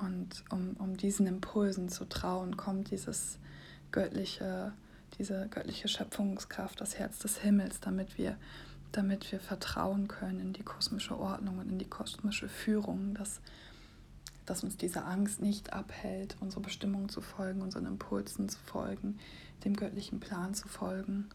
Und 0.03 0.43
um, 0.49 0.75
um 0.79 0.97
diesen 0.97 1.27
Impulsen 1.27 1.89
zu 1.89 2.05
trauen, 2.05 2.57
kommt 2.57 2.91
dieses 2.91 3.39
göttliche, 3.91 4.73
diese 5.17 5.47
göttliche 5.49 5.87
Schöpfungskraft, 5.87 6.81
das 6.81 6.99
Herz 6.99 7.19
des 7.19 7.37
Himmels, 7.37 7.79
damit 7.79 8.17
wir, 8.17 8.37
damit 8.91 9.31
wir 9.31 9.39
vertrauen 9.39 10.07
können 10.07 10.39
in 10.39 10.53
die 10.53 10.63
kosmische 10.63 11.17
Ordnung 11.17 11.59
und 11.59 11.69
in 11.69 11.79
die 11.79 11.89
kosmische 11.89 12.49
Führung, 12.49 13.13
dass, 13.13 13.39
dass 14.45 14.63
uns 14.63 14.75
diese 14.75 15.05
Angst 15.05 15.41
nicht 15.41 15.71
abhält, 15.71 16.35
unsere 16.41 16.61
Bestimmung 16.61 17.07
zu 17.07 17.21
folgen, 17.21 17.61
unseren 17.61 17.85
Impulsen 17.85 18.49
zu 18.49 18.59
folgen, 18.59 19.19
dem 19.63 19.75
göttlichen 19.75 20.19
Plan 20.19 20.53
zu 20.53 20.67
folgen. 20.67 21.29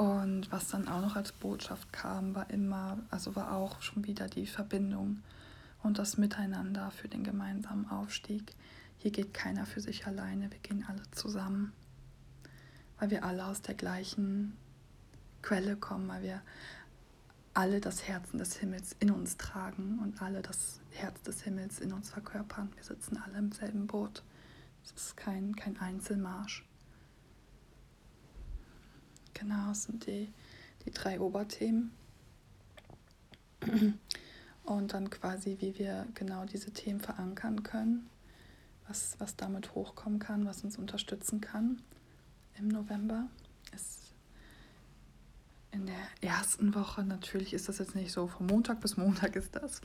Und 0.00 0.50
was 0.50 0.68
dann 0.68 0.88
auch 0.88 1.02
noch 1.02 1.14
als 1.14 1.30
Botschaft 1.30 1.92
kam, 1.92 2.34
war 2.34 2.48
immer, 2.48 2.96
also 3.10 3.36
war 3.36 3.52
auch 3.52 3.82
schon 3.82 4.06
wieder 4.06 4.28
die 4.28 4.46
Verbindung 4.46 5.22
und 5.82 5.98
das 5.98 6.16
Miteinander 6.16 6.90
für 6.90 7.08
den 7.08 7.22
gemeinsamen 7.22 7.86
Aufstieg. 7.90 8.54
Hier 8.96 9.10
geht 9.10 9.34
keiner 9.34 9.66
für 9.66 9.82
sich 9.82 10.06
alleine, 10.06 10.50
wir 10.50 10.58
gehen 10.60 10.86
alle 10.88 11.02
zusammen, 11.10 11.74
weil 12.98 13.10
wir 13.10 13.26
alle 13.26 13.44
aus 13.44 13.60
der 13.60 13.74
gleichen 13.74 14.56
Quelle 15.42 15.76
kommen, 15.76 16.08
weil 16.08 16.22
wir 16.22 16.40
alle 17.52 17.82
das 17.82 18.08
Herzen 18.08 18.38
des 18.38 18.56
Himmels 18.56 18.96
in 19.00 19.10
uns 19.10 19.36
tragen 19.36 19.98
und 20.02 20.22
alle 20.22 20.40
das 20.40 20.80
Herz 20.92 21.20
des 21.24 21.42
Himmels 21.42 21.78
in 21.78 21.92
uns 21.92 22.08
verkörpern. 22.08 22.72
Wir 22.74 22.84
sitzen 22.84 23.18
alle 23.18 23.36
im 23.36 23.52
selben 23.52 23.86
Boot. 23.86 24.22
Es 24.82 24.92
ist 24.92 25.18
kein, 25.18 25.54
kein 25.56 25.78
Einzelmarsch. 25.78 26.64
Genau, 29.40 29.68
das 29.68 29.84
sind 29.84 30.06
die, 30.06 30.30
die 30.84 30.90
drei 30.90 31.18
Oberthemen. 31.18 31.92
Und 34.64 34.92
dann 34.92 35.08
quasi, 35.08 35.56
wie 35.60 35.78
wir 35.78 36.06
genau 36.14 36.44
diese 36.44 36.70
Themen 36.72 37.00
verankern 37.00 37.62
können, 37.62 38.08
was, 38.86 39.16
was 39.18 39.36
damit 39.36 39.74
hochkommen 39.74 40.18
kann, 40.18 40.44
was 40.46 40.62
uns 40.62 40.76
unterstützen 40.76 41.40
kann 41.40 41.80
im 42.58 42.68
November. 42.68 43.28
Ist 43.74 44.14
in 45.72 45.86
der 45.86 45.96
ersten 46.20 46.74
Woche 46.74 47.02
natürlich 47.02 47.54
ist 47.54 47.68
das 47.68 47.78
jetzt 47.78 47.94
nicht 47.94 48.12
so 48.12 48.26
von 48.26 48.46
Montag 48.46 48.80
bis 48.80 48.96
Montag 48.96 49.36
ist 49.36 49.56
das, 49.56 49.80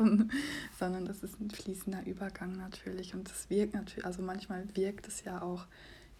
sondern 0.79 1.05
das 1.05 1.23
ist 1.23 1.39
ein 1.39 1.49
fließender 1.49 2.05
Übergang 2.05 2.57
natürlich. 2.57 3.13
Und 3.13 3.29
das 3.29 3.49
wirkt 3.49 3.73
natürlich, 3.73 4.05
also 4.05 4.21
manchmal 4.21 4.67
wirkt 4.75 5.07
es 5.07 5.23
ja 5.23 5.41
auch 5.41 5.65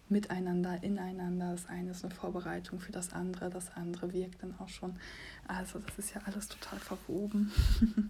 miteinander, 0.09 0.81
ineinander. 0.83 1.51
Das 1.51 1.67
eine 1.67 1.91
ist 1.91 2.03
eine 2.03 2.13
Vorbereitung 2.13 2.79
für 2.79 2.91
das 2.91 3.13
andere, 3.13 3.49
das 3.49 3.71
andere 3.75 4.13
wirkt 4.13 4.43
dann 4.43 4.57
auch 4.59 4.69
schon. 4.69 4.97
Also 5.47 5.79
das 5.79 5.97
ist 5.97 6.13
ja 6.13 6.21
alles 6.25 6.47
total 6.47 6.79
verwoben. 6.79 7.51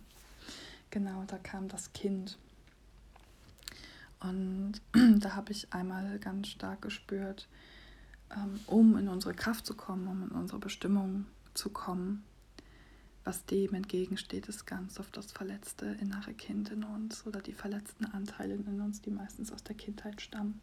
genau, 0.89 1.23
da 1.27 1.37
kam 1.37 1.67
das 1.67 1.93
Kind. 1.93 2.37
Und 4.19 4.81
da 5.19 5.35
habe 5.35 5.51
ich 5.51 5.71
einmal 5.73 6.19
ganz 6.19 6.47
stark 6.47 6.81
gespürt, 6.81 7.47
ähm, 8.31 8.59
um 8.65 8.97
in 8.97 9.07
unsere 9.07 9.33
Kraft 9.33 9.65
zu 9.65 9.75
kommen, 9.75 10.07
um 10.07 10.23
in 10.23 10.31
unsere 10.31 10.59
Bestimmung 10.59 11.25
zu 11.53 11.69
kommen, 11.69 12.23
was 13.23 13.45
dem 13.45 13.73
entgegensteht, 13.73 14.47
ist 14.47 14.65
ganz 14.67 14.99
oft 14.99 15.15
das 15.17 15.31
verletzte 15.31 15.85
innere 15.99 16.33
Kind 16.33 16.69
in 16.69 16.83
uns 16.83 17.25
oder 17.25 17.41
die 17.41 17.53
verletzten 17.53 18.05
Anteile 18.05 18.53
in 18.53 18.81
uns, 18.81 19.01
die 19.01 19.09
meistens 19.09 19.51
aus 19.51 19.63
der 19.63 19.75
Kindheit 19.75 20.21
stammen 20.21 20.61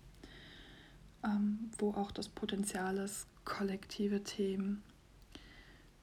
ähm, 1.25 1.71
wo 1.79 1.91
auch 1.93 2.11
das 2.11 2.29
Potenzial 2.29 2.99
ist, 2.99 3.27
kollektive 3.45 4.23
Themen 4.23 4.83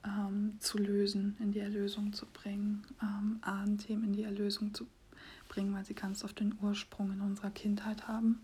ähm, 0.06 0.58
zu 0.60 0.78
lösen, 0.78 1.36
in 1.40 1.52
die 1.52 1.60
Erlösung 1.60 2.14
zu 2.14 2.26
bringen, 2.26 2.86
ähm, 3.02 3.40
Ahnenthemen 3.42 4.06
in 4.06 4.14
die 4.14 4.24
Erlösung 4.24 4.74
zu 4.74 4.88
bringen, 5.48 5.74
weil 5.74 5.86
sie 5.86 5.96
ganz 5.96 6.24
oft 6.24 6.40
den 6.40 6.58
Ursprung 6.62 7.12
in 7.12 7.22
unserer 7.22 7.52
Kindheit 7.52 8.08
haben. 8.08 8.40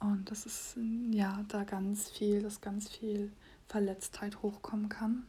Und 0.00 0.30
das 0.30 0.46
ist 0.46 0.76
ja 1.10 1.44
da 1.48 1.64
ganz 1.64 2.08
viel, 2.08 2.42
dass 2.42 2.60
ganz 2.60 2.88
viel 2.88 3.32
Verletztheit 3.66 4.42
hochkommen 4.42 4.88
kann. 4.88 5.24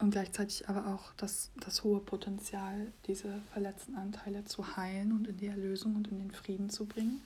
Und 0.00 0.10
gleichzeitig 0.10 0.68
aber 0.68 0.86
auch 0.86 1.12
das, 1.16 1.50
das 1.60 1.84
hohe 1.84 2.00
Potenzial, 2.00 2.92
diese 3.06 3.40
verletzten 3.52 3.96
Anteile 3.96 4.44
zu 4.44 4.76
heilen 4.76 5.12
und 5.12 5.28
in 5.28 5.36
die 5.36 5.46
Erlösung 5.46 5.94
und 5.94 6.08
in 6.08 6.18
den 6.18 6.30
Frieden 6.30 6.70
zu 6.70 6.86
bringen. 6.86 7.20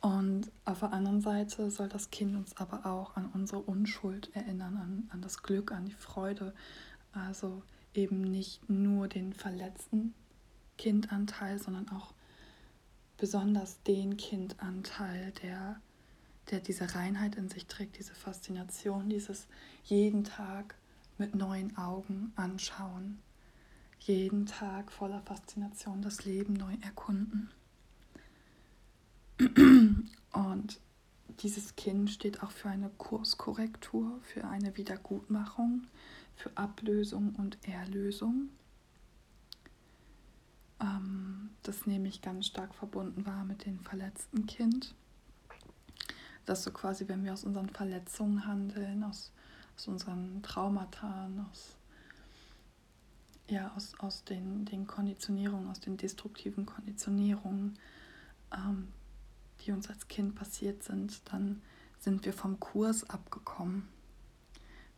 Und 0.00 0.50
auf 0.64 0.78
der 0.80 0.92
anderen 0.92 1.20
Seite 1.20 1.70
soll 1.70 1.88
das 1.88 2.10
Kind 2.10 2.36
uns 2.36 2.56
aber 2.56 2.86
auch 2.86 3.16
an 3.16 3.28
unsere 3.34 3.60
Unschuld 3.60 4.30
erinnern, 4.34 4.76
an, 4.76 5.08
an 5.12 5.20
das 5.20 5.42
Glück, 5.42 5.72
an 5.72 5.86
die 5.86 5.92
Freude. 5.92 6.54
Also 7.12 7.62
eben 7.94 8.20
nicht 8.20 8.70
nur 8.70 9.08
den 9.08 9.32
verletzten 9.32 10.14
Kindanteil, 10.76 11.58
sondern 11.58 11.88
auch 11.88 12.14
besonders 13.16 13.82
den 13.82 14.16
Kindanteil, 14.16 15.32
der 15.42 15.80
der 16.50 16.60
diese 16.60 16.94
Reinheit 16.94 17.36
in 17.36 17.48
sich 17.48 17.66
trägt, 17.66 17.98
diese 17.98 18.14
Faszination, 18.14 19.08
dieses 19.08 19.46
jeden 19.84 20.24
Tag 20.24 20.74
mit 21.18 21.34
neuen 21.34 21.76
Augen 21.76 22.32
anschauen, 22.36 23.18
jeden 24.00 24.46
Tag 24.46 24.92
voller 24.92 25.20
Faszination 25.22 26.02
das 26.02 26.24
Leben 26.24 26.54
neu 26.54 26.74
erkunden. 26.80 27.50
Und 30.32 30.80
dieses 31.40 31.76
Kind 31.76 32.10
steht 32.10 32.42
auch 32.42 32.50
für 32.50 32.68
eine 32.68 32.90
Kurskorrektur, 32.90 34.18
für 34.22 34.44
eine 34.44 34.76
Wiedergutmachung, 34.76 35.86
für 36.34 36.56
Ablösung 36.56 37.34
und 37.36 37.58
Erlösung. 37.66 38.48
Ähm, 40.80 41.50
das 41.62 41.86
nämlich 41.86 42.22
ganz 42.22 42.46
stark 42.46 42.74
verbunden 42.74 43.26
war 43.26 43.44
mit 43.44 43.66
dem 43.66 43.80
verletzten 43.80 44.46
Kind 44.46 44.94
dass 46.48 46.64
so 46.64 46.70
quasi, 46.70 47.06
wenn 47.08 47.24
wir 47.24 47.32
aus 47.32 47.44
unseren 47.44 47.68
Verletzungen 47.68 48.46
handeln, 48.46 49.04
aus, 49.04 49.32
aus 49.76 49.88
unseren 49.88 50.42
Traumata, 50.42 51.28
aus, 51.50 51.76
ja, 53.48 53.72
aus, 53.76 53.92
aus 53.98 54.24
den, 54.24 54.64
den 54.64 54.86
Konditionierungen, 54.86 55.68
aus 55.68 55.80
den 55.80 55.96
destruktiven 55.96 56.64
Konditionierungen, 56.64 57.78
ähm, 58.52 58.88
die 59.60 59.72
uns 59.72 59.90
als 59.90 60.08
Kind 60.08 60.34
passiert 60.34 60.82
sind, 60.82 61.20
dann 61.32 61.60
sind 61.98 62.24
wir 62.24 62.32
vom 62.32 62.58
Kurs 62.60 63.08
abgekommen. 63.10 63.88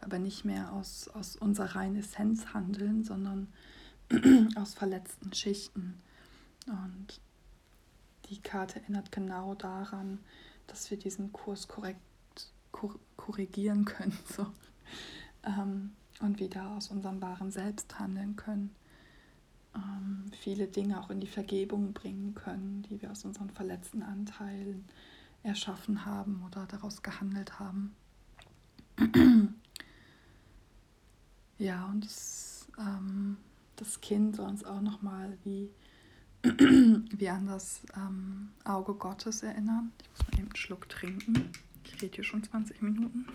Aber 0.01 0.19
nicht 0.19 0.45
mehr 0.45 0.73
aus, 0.73 1.09
aus 1.09 1.37
unserer 1.37 1.75
reinen 1.75 1.97
Essenz 1.97 2.55
handeln, 2.55 3.05
sondern 3.05 3.49
aus 4.57 4.75
verletzten 4.75 5.33
Schichten. 5.35 6.01
Und 6.67 7.21
die 8.29 8.41
Karte 8.41 8.81
erinnert 8.81 9.13
genau 9.13 9.55
daran, 9.55 10.21
dass 10.71 10.91
wir 10.91 10.99
diesen 10.99 11.33
Kurs 11.33 11.69
korrekt 11.69 12.01
korrigieren 13.17 13.85
können 13.85 14.17
so. 14.37 14.47
Ähm, 15.43 15.93
und 16.21 16.39
wieder 16.39 16.71
aus 16.71 16.89
unserem 16.89 17.21
wahren 17.21 17.51
Selbst 17.51 17.99
handeln 17.99 18.37
können. 18.37 18.75
Ähm, 19.75 20.27
viele 20.39 20.67
Dinge 20.67 21.01
auch 21.01 21.11
in 21.11 21.21
die 21.21 21.27
Vergebung 21.27 21.93
bringen 21.93 22.35
können, 22.35 22.83
die 22.83 23.01
wir 23.01 23.11
aus 23.11 23.25
unseren 23.25 23.51
verletzten 23.51 24.03
Anteilen 24.03 24.85
erschaffen 25.43 26.05
haben 26.05 26.43
oder 26.47 26.67
daraus 26.67 27.03
gehandelt 27.03 27.59
haben. 27.59 27.95
ja, 31.59 31.87
und 31.87 32.05
das, 32.05 32.69
ähm, 32.79 33.39
das 33.77 34.01
Kind 34.01 34.37
soll 34.37 34.49
uns 34.49 34.65
auch 34.65 34.83
nochmal 34.83 35.39
wie 35.45 35.71
wie 36.43 37.29
an 37.29 37.47
das 37.47 37.83
ähm, 37.97 38.51
Auge 38.65 38.95
Gottes 38.95 39.43
erinnern. 39.43 39.93
Ich 40.03 40.11
muss 40.11 40.27
mal 40.27 40.39
eben 40.39 40.49
einen 40.49 40.57
Schluck 40.57 40.89
trinken. 40.89 41.51
Ich 41.85 42.01
rede 42.01 42.15
hier 42.17 42.25
schon 42.25 42.43
20 42.43 42.81
Minuten. 42.83 43.27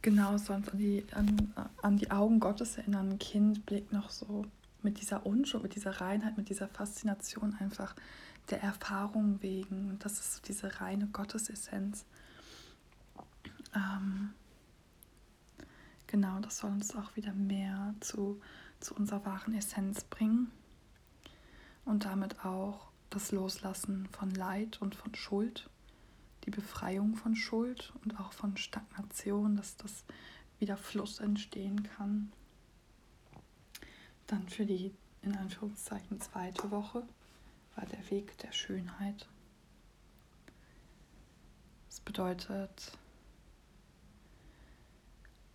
Genau, 0.00 0.36
sonst 0.36 0.70
an 0.70 0.78
die, 0.78 1.04
an, 1.12 1.52
an 1.80 1.96
die 1.96 2.10
Augen 2.10 2.40
Gottes 2.40 2.76
erinnern. 2.76 3.10
Ein 3.10 3.18
Kind 3.20 3.64
blickt 3.66 3.92
noch 3.92 4.10
so 4.10 4.44
mit 4.82 5.00
dieser 5.00 5.24
Unschuld, 5.24 5.62
mit 5.62 5.76
dieser 5.76 6.00
Reinheit, 6.00 6.36
mit 6.36 6.48
dieser 6.48 6.66
Faszination 6.66 7.54
einfach 7.60 7.94
der 8.50 8.62
Erfahrung 8.62 9.40
wegen. 9.42 9.90
Und 9.90 10.04
das 10.04 10.14
ist 10.14 10.34
so 10.34 10.40
diese 10.44 10.80
reine 10.80 11.06
Gottesessenz. 11.06 12.04
Ähm, 13.76 14.30
genau, 16.08 16.40
das 16.40 16.58
soll 16.58 16.72
uns 16.72 16.96
auch 16.96 17.14
wieder 17.14 17.32
mehr 17.32 17.94
zu 18.00 18.40
zu 18.82 18.94
unserer 18.94 19.24
wahren 19.24 19.54
Essenz 19.54 20.04
bringen 20.04 20.50
und 21.84 22.04
damit 22.04 22.44
auch 22.44 22.88
das 23.10 23.32
Loslassen 23.32 24.06
von 24.06 24.30
Leid 24.30 24.80
und 24.80 24.94
von 24.94 25.14
Schuld, 25.14 25.68
die 26.44 26.50
Befreiung 26.50 27.14
von 27.14 27.36
Schuld 27.36 27.92
und 28.02 28.18
auch 28.18 28.32
von 28.32 28.56
Stagnation, 28.56 29.56
dass 29.56 29.76
das 29.76 30.04
wieder 30.58 30.76
Fluss 30.76 31.20
entstehen 31.20 31.82
kann. 31.82 32.32
Dann 34.26 34.48
für 34.48 34.66
die 34.66 34.94
in 35.22 35.36
Anführungszeichen 35.36 36.20
zweite 36.20 36.70
Woche 36.70 37.06
war 37.76 37.86
der 37.86 38.10
Weg 38.10 38.36
der 38.38 38.52
Schönheit. 38.52 39.28
Das 41.88 42.00
bedeutet 42.00 42.98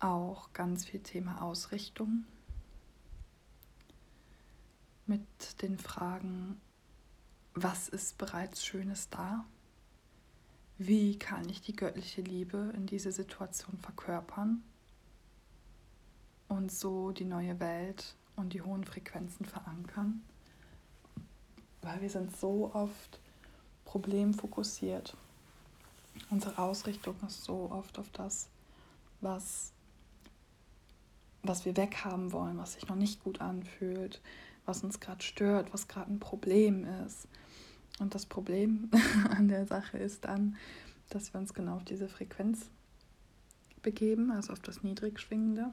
auch 0.00 0.52
ganz 0.52 0.84
viel 0.84 1.00
Thema 1.00 1.42
Ausrichtung 1.42 2.24
mit 5.08 5.62
den 5.62 5.78
Fragen, 5.78 6.60
was 7.54 7.88
ist 7.88 8.18
bereits 8.18 8.64
Schönes 8.64 9.08
da? 9.10 9.44
Wie 10.76 11.18
kann 11.18 11.48
ich 11.48 11.60
die 11.60 11.74
göttliche 11.74 12.22
Liebe 12.22 12.72
in 12.76 12.86
diese 12.86 13.10
Situation 13.10 13.76
verkörpern 13.78 14.62
und 16.46 16.70
so 16.70 17.10
die 17.10 17.24
neue 17.24 17.58
Welt 17.58 18.14
und 18.36 18.52
die 18.52 18.62
hohen 18.62 18.84
Frequenzen 18.84 19.44
verankern? 19.44 20.22
Weil 21.82 22.00
wir 22.00 22.10
sind 22.10 22.36
so 22.36 22.72
oft 22.74 23.20
problemfokussiert. 23.84 25.16
Unsere 26.30 26.58
Ausrichtung 26.58 27.16
ist 27.26 27.44
so 27.44 27.70
oft 27.72 27.98
auf 27.98 28.10
das, 28.10 28.48
was, 29.20 29.72
was 31.42 31.64
wir 31.64 31.76
weghaben 31.76 32.32
wollen, 32.32 32.58
was 32.58 32.74
sich 32.74 32.86
noch 32.86 32.96
nicht 32.96 33.22
gut 33.24 33.40
anfühlt, 33.40 34.20
was 34.68 34.84
uns 34.84 35.00
gerade 35.00 35.22
stört, 35.22 35.72
was 35.72 35.88
gerade 35.88 36.12
ein 36.12 36.20
Problem 36.20 36.86
ist. 37.06 37.26
Und 37.98 38.14
das 38.14 38.26
Problem 38.26 38.90
an 39.30 39.48
der 39.48 39.66
Sache 39.66 39.98
ist 39.98 40.24
dann, 40.24 40.56
dass 41.08 41.32
wir 41.32 41.40
uns 41.40 41.54
genau 41.54 41.76
auf 41.76 41.84
diese 41.84 42.08
Frequenz 42.08 42.70
begeben, 43.82 44.30
also 44.30 44.52
auf 44.52 44.60
das 44.60 44.82
Niedrigschwingende, 44.82 45.72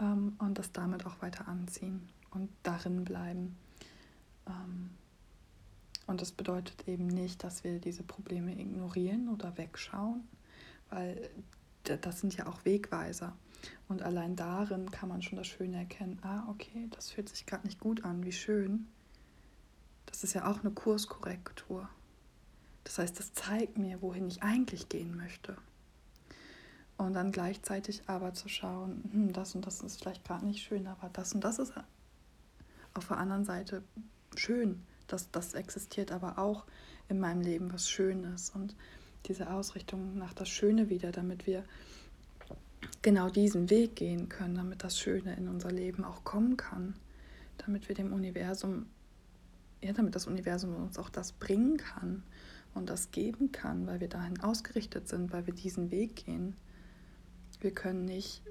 ähm, 0.00 0.34
und 0.38 0.58
das 0.58 0.72
damit 0.72 1.06
auch 1.06 1.20
weiter 1.20 1.46
anziehen 1.46 2.08
und 2.30 2.48
darin 2.62 3.04
bleiben. 3.04 3.56
Ähm, 4.46 4.90
und 6.06 6.20
das 6.20 6.32
bedeutet 6.32 6.88
eben 6.88 7.06
nicht, 7.06 7.44
dass 7.44 7.62
wir 7.62 7.78
diese 7.78 8.02
Probleme 8.02 8.58
ignorieren 8.58 9.28
oder 9.28 9.56
wegschauen, 9.56 10.26
weil 10.90 11.30
das 11.84 12.20
sind 12.20 12.36
ja 12.36 12.46
auch 12.46 12.64
Wegweiser. 12.64 13.34
Und 13.88 14.02
allein 14.02 14.36
darin 14.36 14.90
kann 14.90 15.08
man 15.08 15.22
schon 15.22 15.36
das 15.36 15.46
Schöne 15.46 15.78
erkennen. 15.78 16.18
Ah, 16.22 16.44
okay, 16.48 16.88
das 16.90 17.10
fühlt 17.10 17.28
sich 17.28 17.46
gerade 17.46 17.66
nicht 17.66 17.78
gut 17.78 18.04
an, 18.04 18.24
wie 18.24 18.32
schön. 18.32 18.88
Das 20.06 20.24
ist 20.24 20.34
ja 20.34 20.50
auch 20.50 20.60
eine 20.60 20.70
Kurskorrektur. 20.70 21.88
Das 22.84 22.98
heißt, 22.98 23.18
das 23.18 23.32
zeigt 23.34 23.78
mir, 23.78 24.02
wohin 24.02 24.26
ich 24.26 24.42
eigentlich 24.42 24.88
gehen 24.88 25.16
möchte. 25.16 25.56
Und 26.98 27.14
dann 27.14 27.32
gleichzeitig 27.32 28.02
aber 28.06 28.34
zu 28.34 28.48
schauen, 28.48 29.02
hm, 29.12 29.32
das 29.32 29.54
und 29.54 29.66
das 29.66 29.80
ist 29.80 30.00
vielleicht 30.00 30.24
gerade 30.24 30.46
nicht 30.46 30.62
schön, 30.62 30.86
aber 30.86 31.08
das 31.12 31.32
und 31.32 31.42
das 31.42 31.58
ist 31.58 31.72
auf 32.94 33.08
der 33.08 33.18
anderen 33.18 33.44
Seite 33.44 33.82
schön. 34.36 34.82
Das, 35.06 35.30
das 35.30 35.54
existiert 35.54 36.12
aber 36.12 36.38
auch 36.38 36.64
in 37.08 37.18
meinem 37.18 37.40
Leben, 37.40 37.72
was 37.72 37.88
schön 37.88 38.24
ist. 38.24 38.54
Und 38.54 38.74
diese 39.26 39.50
Ausrichtung 39.50 40.16
nach 40.18 40.34
das 40.34 40.48
Schöne 40.48 40.88
wieder, 40.88 41.12
damit 41.12 41.46
wir 41.46 41.64
genau 43.02 43.28
diesen 43.28 43.70
Weg 43.70 43.96
gehen 43.96 44.28
können, 44.28 44.54
damit 44.54 44.84
das 44.84 44.98
Schöne 44.98 45.34
in 45.36 45.48
unser 45.48 45.70
Leben 45.70 46.04
auch 46.04 46.24
kommen 46.24 46.56
kann, 46.56 46.94
damit 47.58 47.88
wir 47.88 47.94
dem 47.94 48.12
Universum, 48.12 48.86
ja, 49.82 49.92
damit 49.92 50.14
das 50.14 50.26
Universum 50.26 50.74
uns 50.76 50.98
auch 50.98 51.10
das 51.10 51.32
bringen 51.32 51.76
kann 51.76 52.22
und 52.74 52.88
das 52.88 53.10
geben 53.10 53.52
kann, 53.52 53.86
weil 53.86 54.00
wir 54.00 54.08
dahin 54.08 54.40
ausgerichtet 54.40 55.08
sind, 55.08 55.32
weil 55.32 55.46
wir 55.46 55.54
diesen 55.54 55.90
Weg 55.90 56.24
gehen. 56.24 56.56
Wir 57.60 57.72
können 57.72 58.04
nicht, 58.04 58.42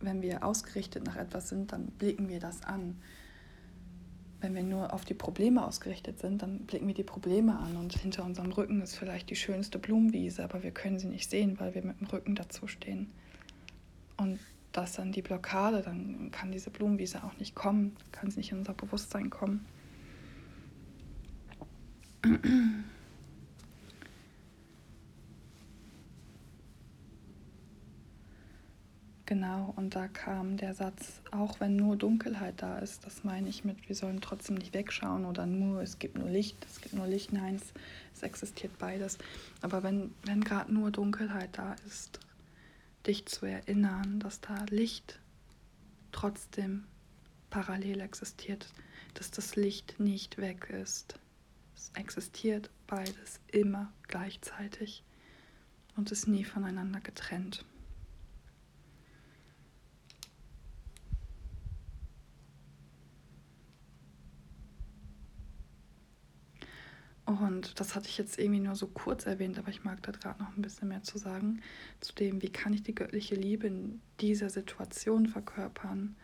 wenn 0.00 0.20
wir 0.22 0.44
ausgerichtet 0.44 1.04
nach 1.04 1.16
etwas 1.16 1.48
sind, 1.48 1.72
dann 1.72 1.86
blicken 1.86 2.28
wir 2.28 2.40
das 2.40 2.62
an 2.62 2.96
wenn 4.40 4.54
wir 4.54 4.62
nur 4.62 4.92
auf 4.92 5.04
die 5.04 5.14
Probleme 5.14 5.66
ausgerichtet 5.66 6.20
sind, 6.20 6.42
dann 6.42 6.60
blicken 6.60 6.86
wir 6.86 6.94
die 6.94 7.02
Probleme 7.02 7.58
an 7.58 7.76
und 7.76 7.94
hinter 7.94 8.24
unserem 8.24 8.52
Rücken 8.52 8.80
ist 8.82 8.96
vielleicht 8.96 9.30
die 9.30 9.36
schönste 9.36 9.78
Blumenwiese, 9.78 10.44
aber 10.44 10.62
wir 10.62 10.70
können 10.70 10.98
sie 10.98 11.08
nicht 11.08 11.28
sehen, 11.28 11.58
weil 11.58 11.74
wir 11.74 11.82
mit 11.82 12.00
dem 12.00 12.06
Rücken 12.06 12.34
dazu 12.36 12.68
stehen. 12.68 13.10
Und 14.16 14.38
das 14.72 14.92
dann 14.92 15.12
die 15.12 15.22
Blockade, 15.22 15.82
dann 15.82 16.30
kann 16.30 16.52
diese 16.52 16.70
Blumenwiese 16.70 17.24
auch 17.24 17.36
nicht 17.38 17.54
kommen, 17.54 17.96
kann 18.12 18.30
sie 18.30 18.38
nicht 18.38 18.52
in 18.52 18.58
unser 18.58 18.74
Bewusstsein 18.74 19.30
kommen. 19.30 19.66
Genau, 29.28 29.74
und 29.76 29.94
da 29.94 30.08
kam 30.08 30.56
der 30.56 30.72
Satz, 30.72 31.20
auch 31.32 31.60
wenn 31.60 31.76
nur 31.76 31.96
Dunkelheit 31.96 32.62
da 32.62 32.78
ist, 32.78 33.04
das 33.04 33.24
meine 33.24 33.50
ich 33.50 33.62
mit, 33.62 33.86
wir 33.86 33.94
sollen 33.94 34.22
trotzdem 34.22 34.54
nicht 34.54 34.72
wegschauen 34.72 35.26
oder 35.26 35.44
nur, 35.44 35.82
es 35.82 35.98
gibt 35.98 36.16
nur 36.16 36.30
Licht, 36.30 36.56
es 36.64 36.80
gibt 36.80 36.94
nur 36.94 37.06
Licht, 37.06 37.30
nein, 37.30 37.56
es, 37.56 37.74
es 38.14 38.22
existiert 38.22 38.78
beides. 38.78 39.18
Aber 39.60 39.82
wenn, 39.82 40.14
wenn 40.24 40.42
gerade 40.42 40.72
nur 40.72 40.90
Dunkelheit 40.90 41.50
da 41.52 41.76
ist, 41.86 42.20
dich 43.06 43.26
zu 43.26 43.44
erinnern, 43.44 44.18
dass 44.18 44.40
da 44.40 44.64
Licht 44.70 45.20
trotzdem 46.10 46.84
parallel 47.50 48.00
existiert, 48.00 48.72
dass 49.12 49.30
das 49.30 49.56
Licht 49.56 50.00
nicht 50.00 50.38
weg 50.38 50.70
ist. 50.70 51.18
Es 51.76 51.90
existiert 51.96 52.70
beides 52.86 53.40
immer 53.52 53.92
gleichzeitig 54.04 55.02
und 55.96 56.12
ist 56.12 56.28
nie 56.28 56.44
voneinander 56.44 57.00
getrennt. 57.00 57.66
Und 67.28 67.78
das 67.78 67.94
hatte 67.94 68.08
ich 68.08 68.16
jetzt 68.16 68.38
irgendwie 68.38 68.60
nur 68.60 68.74
so 68.74 68.86
kurz 68.86 69.26
erwähnt, 69.26 69.58
aber 69.58 69.68
ich 69.68 69.84
mag 69.84 70.02
da 70.02 70.12
gerade 70.12 70.42
noch 70.42 70.56
ein 70.56 70.62
bisschen 70.62 70.88
mehr 70.88 71.02
zu 71.02 71.18
sagen, 71.18 71.60
zu 72.00 72.14
dem, 72.14 72.40
wie 72.40 72.48
kann 72.48 72.72
ich 72.72 72.82
die 72.82 72.94
göttliche 72.94 73.34
Liebe 73.34 73.66
in 73.66 74.00
dieser 74.18 74.48
Situation 74.48 75.26
verkörpern, 75.26 76.16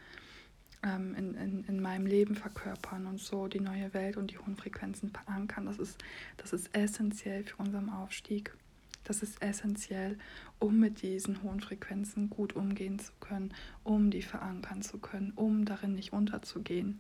ähm, 0.83 1.15
in, 1.15 1.35
in, 1.35 1.65
in 1.65 1.83
meinem 1.83 2.07
Leben 2.07 2.37
verkörpern 2.37 3.05
und 3.05 3.21
so 3.21 3.49
die 3.49 3.61
neue 3.61 3.93
Welt 3.93 4.17
und 4.17 4.31
die 4.31 4.39
hohen 4.39 4.57
Frequenzen 4.57 5.11
verankern. 5.11 5.67
Das 5.67 5.79
ist, 5.79 6.03
das 6.39 6.55
ist 6.55 6.75
essentiell 6.75 7.45
für 7.45 7.59
unseren 7.59 7.91
Aufstieg. 7.91 8.57
Das 9.05 9.23
ist 9.23 9.43
essentiell, 9.43 10.17
um 10.59 10.81
mit 10.81 11.03
diesen 11.03 11.43
hohen 11.43 11.61
Frequenzen 11.61 12.31
gut 12.31 12.57
umgehen 12.57 12.99
zu 12.99 13.13
können, 13.21 13.53
um 13.83 14.11
die 14.11 14.23
verankern 14.23 14.81
zu 14.81 14.97
können, 14.97 15.33
um 15.37 15.67
darin 15.67 15.97
nicht 15.97 16.15
unterzugehen 16.15 16.99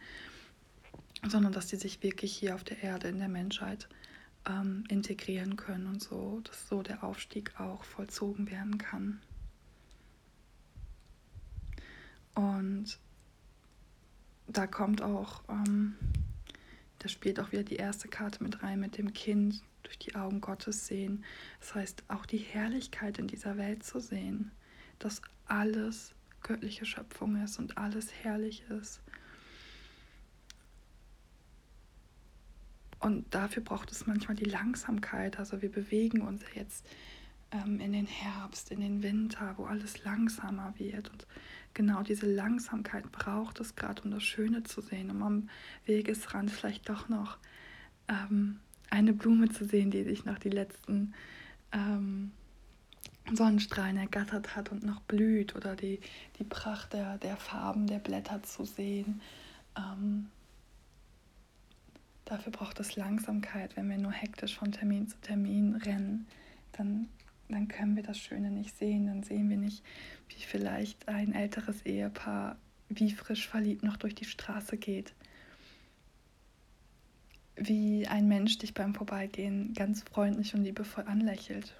sondern 1.28 1.52
dass 1.52 1.66
die 1.66 1.76
sich 1.76 2.02
wirklich 2.02 2.34
hier 2.34 2.54
auf 2.54 2.64
der 2.64 2.82
Erde 2.82 3.08
in 3.08 3.18
der 3.18 3.28
Menschheit 3.28 3.88
ähm, 4.46 4.84
integrieren 4.88 5.56
können 5.56 5.87
und 5.87 6.02
so, 6.02 6.40
dass 6.44 6.68
so 6.68 6.82
der 6.82 7.02
Aufstieg 7.02 7.58
auch 7.58 7.84
vollzogen 7.84 8.50
werden 8.50 8.78
kann. 8.78 9.20
Und 12.34 12.98
da 14.46 14.66
kommt 14.66 15.00
auch, 15.02 15.42
ähm, 15.48 15.94
da 16.98 17.08
spielt 17.08 17.40
auch 17.40 17.52
wieder 17.52 17.62
die 17.62 17.76
erste 17.76 18.08
Karte 18.08 18.42
mit 18.42 18.62
rein, 18.62 18.80
mit 18.80 18.98
dem 18.98 19.12
Kind 19.12 19.62
durch 19.82 19.98
die 19.98 20.14
Augen 20.14 20.40
Gottes 20.40 20.87
sehen. 20.87 21.24
Das 21.60 21.74
heißt, 21.74 22.04
auch 22.08 22.26
die 22.26 22.38
Herrlichkeit 22.38 23.18
in 23.18 23.28
dieser 23.28 23.56
Welt 23.56 23.84
zu 23.84 24.00
sehen, 24.00 24.50
dass 24.98 25.22
alles 25.46 26.14
göttliche 26.42 26.84
Schöpfung 26.84 27.42
ist 27.42 27.58
und 27.58 27.78
alles 27.78 28.12
herrlich 28.22 28.64
ist 28.68 29.00
Und 33.04 33.34
dafür 33.34 33.62
braucht 33.62 33.92
es 33.92 34.06
manchmal 34.06 34.34
die 34.34 34.46
Langsamkeit. 34.46 35.38
Also 35.38 35.60
wir 35.60 35.70
bewegen 35.70 36.22
uns 36.22 36.42
jetzt 36.54 36.86
ähm, 37.50 37.78
in 37.78 37.92
den 37.92 38.06
Herbst, 38.06 38.70
in 38.70 38.80
den 38.80 39.02
Winter, 39.02 39.52
wo 39.58 39.66
alles 39.66 40.04
langsamer 40.04 40.72
wird. 40.78 41.10
Und 41.10 41.26
genau 41.74 42.02
diese 42.02 42.24
Langsamkeit 42.24 43.12
braucht 43.12 43.60
es 43.60 43.76
gerade, 43.76 44.00
um 44.04 44.10
das 44.10 44.22
Schöne 44.22 44.62
zu 44.62 44.80
sehen, 44.80 45.10
um 45.10 45.22
am 45.22 45.50
Wegesrand 45.84 46.50
vielleicht 46.50 46.88
doch 46.88 47.10
noch 47.10 47.36
ähm, 48.08 48.60
eine 48.88 49.12
Blume 49.12 49.50
zu 49.50 49.66
sehen, 49.66 49.90
die 49.90 50.04
sich 50.04 50.24
noch 50.24 50.38
die 50.38 50.48
letzten 50.48 51.12
ähm, 51.72 52.32
Sonnenstrahlen 53.30 53.98
ergattert 53.98 54.56
hat 54.56 54.72
und 54.72 54.82
noch 54.82 55.02
blüht 55.02 55.54
oder 55.54 55.76
die, 55.76 56.00
die 56.38 56.44
Pracht 56.44 56.94
der, 56.94 57.18
der 57.18 57.36
Farben 57.36 57.86
der 57.86 57.98
Blätter 57.98 58.42
zu 58.44 58.64
sehen. 58.64 59.20
Ähm, 59.76 60.30
Dafür 62.24 62.52
braucht 62.52 62.80
es 62.80 62.96
Langsamkeit. 62.96 63.76
Wenn 63.76 63.90
wir 63.90 63.98
nur 63.98 64.12
hektisch 64.12 64.56
von 64.56 64.72
Termin 64.72 65.08
zu 65.08 65.20
Termin 65.20 65.76
rennen, 65.76 66.26
dann, 66.72 67.08
dann 67.48 67.68
können 67.68 67.96
wir 67.96 68.02
das 68.02 68.18
Schöne 68.18 68.50
nicht 68.50 68.76
sehen. 68.76 69.06
Dann 69.06 69.22
sehen 69.22 69.50
wir 69.50 69.58
nicht, 69.58 69.84
wie 70.28 70.42
vielleicht 70.42 71.08
ein 71.08 71.34
älteres 71.34 71.82
Ehepaar 71.82 72.56
wie 72.88 73.10
frisch 73.12 73.48
verliebt 73.48 73.82
noch 73.82 73.96
durch 73.96 74.14
die 74.14 74.24
Straße 74.26 74.76
geht. 74.76 75.14
wie 77.56 78.06
ein 78.08 78.26
Mensch 78.26 78.58
dich 78.58 78.74
beim 78.74 78.94
Vorbeigehen 78.94 79.74
ganz 79.74 80.02
freundlich 80.02 80.54
und 80.54 80.64
liebevoll 80.64 81.04
anlächelt. 81.04 81.74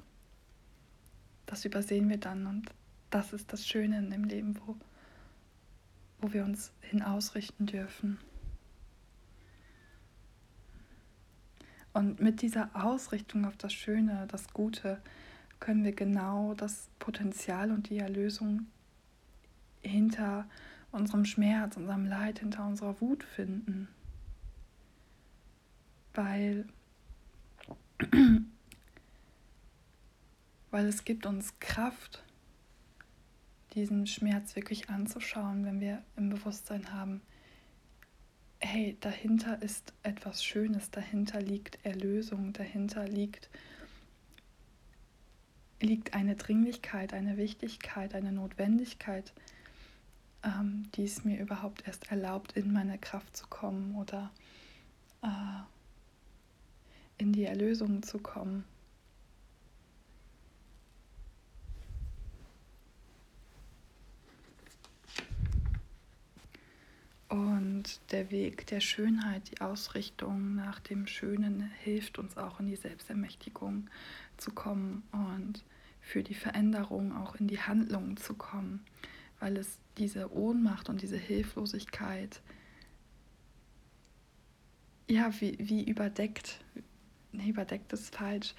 Das 1.47 1.65
übersehen 1.65 2.09
wir 2.09 2.19
dann 2.19 2.47
und 2.47 2.71
das 3.11 3.33
ist 3.33 3.53
das 3.53 3.67
Schöne 3.67 3.99
in 3.99 4.11
dem 4.11 4.25
Leben, 4.25 4.59
wo, 4.65 4.77
wo 6.21 6.33
wir 6.33 6.45
uns 6.45 6.73
hin 6.81 7.03
ausrichten 7.03 7.67
dürfen. 7.67 8.19
Und 11.95 12.21
mit 12.21 12.43
dieser 12.43 12.69
Ausrichtung 12.75 13.47
auf 13.47 13.57
das 13.57 13.73
Schöne, 13.73 14.27
das 14.29 14.53
Gute, 14.53 15.01
können 15.61 15.85
wir 15.85 15.93
genau 15.93 16.53
das 16.55 16.89
Potenzial 16.99 17.71
und 17.71 17.89
die 17.89 17.99
Erlösung 17.99 18.67
hinter 19.81 20.47
unserem 20.91 21.25
Schmerz, 21.25 21.77
unserem 21.77 22.05
Leid, 22.05 22.41
hinter 22.41 22.67
unserer 22.67 23.01
Wut 23.01 23.23
finden. 23.23 23.89
Weil, 26.15 26.67
weil 30.73 30.87
es 30.87 31.05
gibt 31.05 31.27
uns 31.27 31.55
Kraft, 31.61 32.25
diesen 33.75 34.09
Schmerz 34.09 34.57
wirklich 34.57 34.91
anzuschauen, 34.91 35.65
wenn 35.65 35.81
wir 35.81 36.03
im 36.17 36.29
Bewusstsein 36.29 36.93
haben, 36.93 37.23
hey, 38.65 38.97
dahinter 39.01 39.61
ist 39.63 39.93
etwas 40.03 40.43
Schönes, 40.43 40.91
dahinter 40.91 41.41
liegt 41.41 41.85
Erlösung, 41.85 42.55
dahinter 42.55 43.07
liegt, 43.07 43.51
liegt 45.81 46.15
eine 46.15 46.35
Dringlichkeit, 46.35 47.13
eine 47.13 47.37
Wichtigkeit, 47.37 48.15
eine 48.15 48.33
Notwendigkeit, 48.33 49.35
ähm, 50.43 50.89
die 50.95 51.05
es 51.05 51.25
mir 51.25 51.41
überhaupt 51.41 51.87
erst 51.87 52.11
erlaubt, 52.11 52.53
in 52.53 52.73
meine 52.73 52.97
Kraft 52.99 53.37
zu 53.37 53.47
kommen 53.49 53.97
oder 53.97 54.31
äh, 55.23 55.29
in 57.19 57.33
die 57.33 57.45
Erlösung 57.45 58.03
zu 58.03 58.19
kommen. 58.19 58.65
Und 67.35 68.01
der 68.13 68.31
Weg 68.31 68.69
der 68.69 68.79
Schönheit, 68.79 69.51
die 69.51 69.61
Ausrichtung 69.61 70.55
nach 70.55 70.79
dem 70.79 71.09
Schönen 71.09 71.69
hilft 71.83 72.21
uns 72.21 72.37
auch 72.37 72.61
in 72.61 72.69
die 72.69 72.77
Selbstermächtigung 72.77 73.91
zu 74.37 74.53
kommen 74.53 75.03
und 75.11 75.65
für 76.01 76.23
die 76.23 76.37
Veränderung 76.37 77.13
auch 77.13 77.35
in 77.35 77.49
die 77.49 77.59
Handlung 77.59 78.17
zu 78.17 78.35
kommen, 78.35 78.85
weil 79.41 79.57
es 79.57 79.81
diese 79.99 80.33
Ohnmacht 80.33 80.89
und 80.89 81.03
diese 81.03 81.17
Hilflosigkeit 81.17 82.41
ja 85.11 85.33
wie, 85.41 85.57
wie 85.59 85.83
überdeckt, 85.83 86.61
nee, 87.33 87.49
überdeckt 87.49 87.93
ist 87.93 88.15
falsch, 88.15 88.55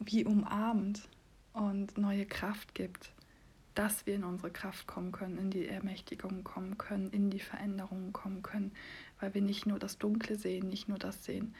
wie 0.00 0.26
umarmt 0.26 1.08
und 1.54 1.96
neue 1.96 2.26
Kraft 2.26 2.74
gibt 2.74 3.10
dass 3.74 4.06
wir 4.06 4.14
in 4.14 4.24
unsere 4.24 4.50
Kraft 4.50 4.86
kommen 4.86 5.12
können, 5.12 5.38
in 5.38 5.50
die 5.50 5.66
Ermächtigung 5.66 6.44
kommen 6.44 6.78
können, 6.78 7.10
in 7.10 7.30
die 7.30 7.40
Veränderungen 7.40 8.12
kommen 8.12 8.42
können, 8.42 8.72
weil 9.20 9.34
wir 9.34 9.42
nicht 9.42 9.66
nur 9.66 9.78
das 9.78 9.98
Dunkle 9.98 10.36
sehen, 10.36 10.68
nicht 10.68 10.88
nur 10.88 10.98
das 10.98 11.24
sehen. 11.24 11.54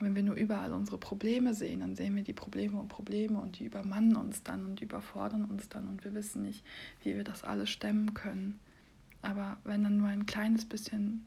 Wenn 0.00 0.14
wir 0.14 0.22
nur 0.22 0.34
überall 0.34 0.72
unsere 0.72 0.98
Probleme 0.98 1.54
sehen, 1.54 1.80
dann 1.80 1.94
sehen 1.94 2.16
wir 2.16 2.24
die 2.24 2.32
Probleme 2.32 2.80
und 2.80 2.88
Probleme 2.88 3.38
und 3.38 3.58
die 3.58 3.66
übermannen 3.66 4.16
uns 4.16 4.42
dann 4.42 4.66
und 4.66 4.80
überfordern 4.80 5.44
uns 5.44 5.68
dann 5.68 5.86
und 5.88 6.04
wir 6.04 6.14
wissen 6.14 6.42
nicht, 6.42 6.64
wie 7.02 7.14
wir 7.14 7.24
das 7.24 7.44
alles 7.44 7.70
stemmen 7.70 8.14
können. 8.14 8.58
Aber 9.20 9.58
wenn 9.64 9.84
dann 9.84 9.98
nur 9.98 10.08
ein 10.08 10.26
kleines 10.26 10.64
bisschen 10.64 11.26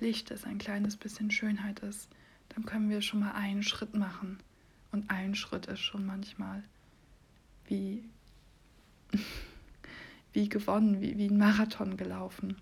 Licht 0.00 0.30
ist, 0.30 0.46
ein 0.46 0.58
kleines 0.58 0.96
bisschen 0.96 1.30
Schönheit 1.30 1.80
ist, 1.80 2.08
dann 2.48 2.64
können 2.64 2.90
wir 2.90 3.02
schon 3.02 3.20
mal 3.20 3.32
einen 3.32 3.62
Schritt 3.62 3.94
machen. 3.94 4.38
Und 4.92 5.10
ein 5.10 5.34
Schritt 5.34 5.66
ist 5.66 5.80
schon 5.80 6.04
manchmal 6.04 6.64
wie 7.66 8.02
wie 10.32 10.48
gewonnen, 10.48 11.00
wie, 11.00 11.16
wie 11.18 11.28
ein 11.28 11.38
Marathon 11.38 11.96
gelaufen. 11.96 12.56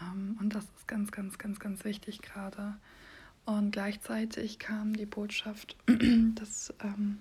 Ähm, 0.00 0.36
und 0.40 0.54
das 0.54 0.64
ist 0.64 0.88
ganz, 0.88 1.10
ganz, 1.12 1.38
ganz, 1.38 1.60
ganz 1.60 1.84
wichtig 1.84 2.22
gerade. 2.22 2.76
Und 3.44 3.72
gleichzeitig 3.72 4.58
kam 4.58 4.94
die 4.94 5.06
Botschaft, 5.06 5.76
dass 6.34 6.72
ähm, 6.82 7.18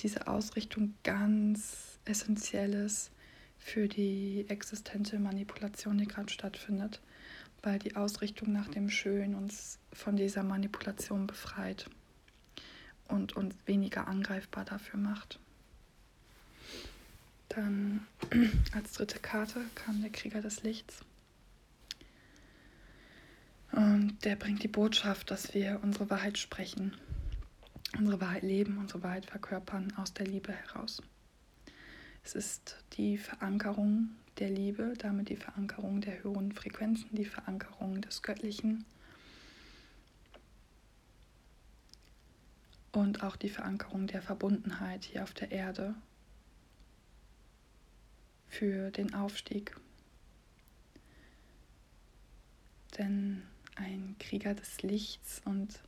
diese 0.00 0.26
Ausrichtung 0.26 0.94
ganz 1.04 1.98
essentiell 2.04 2.74
ist 2.74 3.10
für 3.58 3.88
die 3.88 4.46
existente 4.48 5.18
Manipulation, 5.18 5.98
die 5.98 6.06
gerade 6.06 6.30
stattfindet, 6.30 7.00
weil 7.62 7.78
die 7.78 7.96
Ausrichtung 7.96 8.52
nach 8.52 8.68
dem 8.68 8.88
Schön 8.88 9.34
uns 9.34 9.78
von 9.92 10.16
dieser 10.16 10.42
Manipulation 10.42 11.26
befreit 11.26 11.88
und 13.08 13.36
uns 13.36 13.54
weniger 13.66 14.06
angreifbar 14.06 14.64
dafür 14.64 15.00
macht. 15.00 15.40
Dann 17.48 18.06
als 18.72 18.92
dritte 18.92 19.18
Karte 19.18 19.64
kam 19.74 20.00
der 20.00 20.10
Krieger 20.10 20.40
des 20.40 20.62
Lichts. 20.62 21.04
Und 23.72 24.18
der 24.24 24.36
bringt 24.36 24.62
die 24.62 24.68
Botschaft, 24.68 25.30
dass 25.30 25.54
wir 25.54 25.80
unsere 25.82 26.10
Wahrheit 26.10 26.38
sprechen, 26.38 26.96
unsere 27.96 28.20
Wahrheit 28.20 28.42
leben, 28.42 28.78
unsere 28.78 29.02
Wahrheit 29.02 29.26
verkörpern 29.26 29.92
aus 29.96 30.14
der 30.14 30.26
Liebe 30.26 30.52
heraus. 30.52 31.02
Es 32.24 32.34
ist 32.34 32.82
die 32.94 33.18
Verankerung 33.18 34.10
der 34.38 34.50
Liebe, 34.50 34.94
damit 34.98 35.28
die 35.28 35.36
Verankerung 35.36 36.00
der 36.00 36.22
höheren 36.22 36.52
Frequenzen, 36.52 37.08
die 37.12 37.24
Verankerung 37.24 38.00
des 38.00 38.22
Göttlichen 38.22 38.84
und 42.92 43.22
auch 43.22 43.36
die 43.36 43.48
Verankerung 43.48 44.06
der 44.06 44.22
Verbundenheit 44.22 45.04
hier 45.04 45.22
auf 45.22 45.34
der 45.34 45.50
Erde 45.50 45.94
für 48.48 48.90
den 48.90 49.14
Aufstieg. 49.14 49.76
Denn 52.96 53.42
ein 53.76 54.16
Krieger 54.18 54.54
des 54.54 54.82
Lichts 54.82 55.40
und 55.44 55.80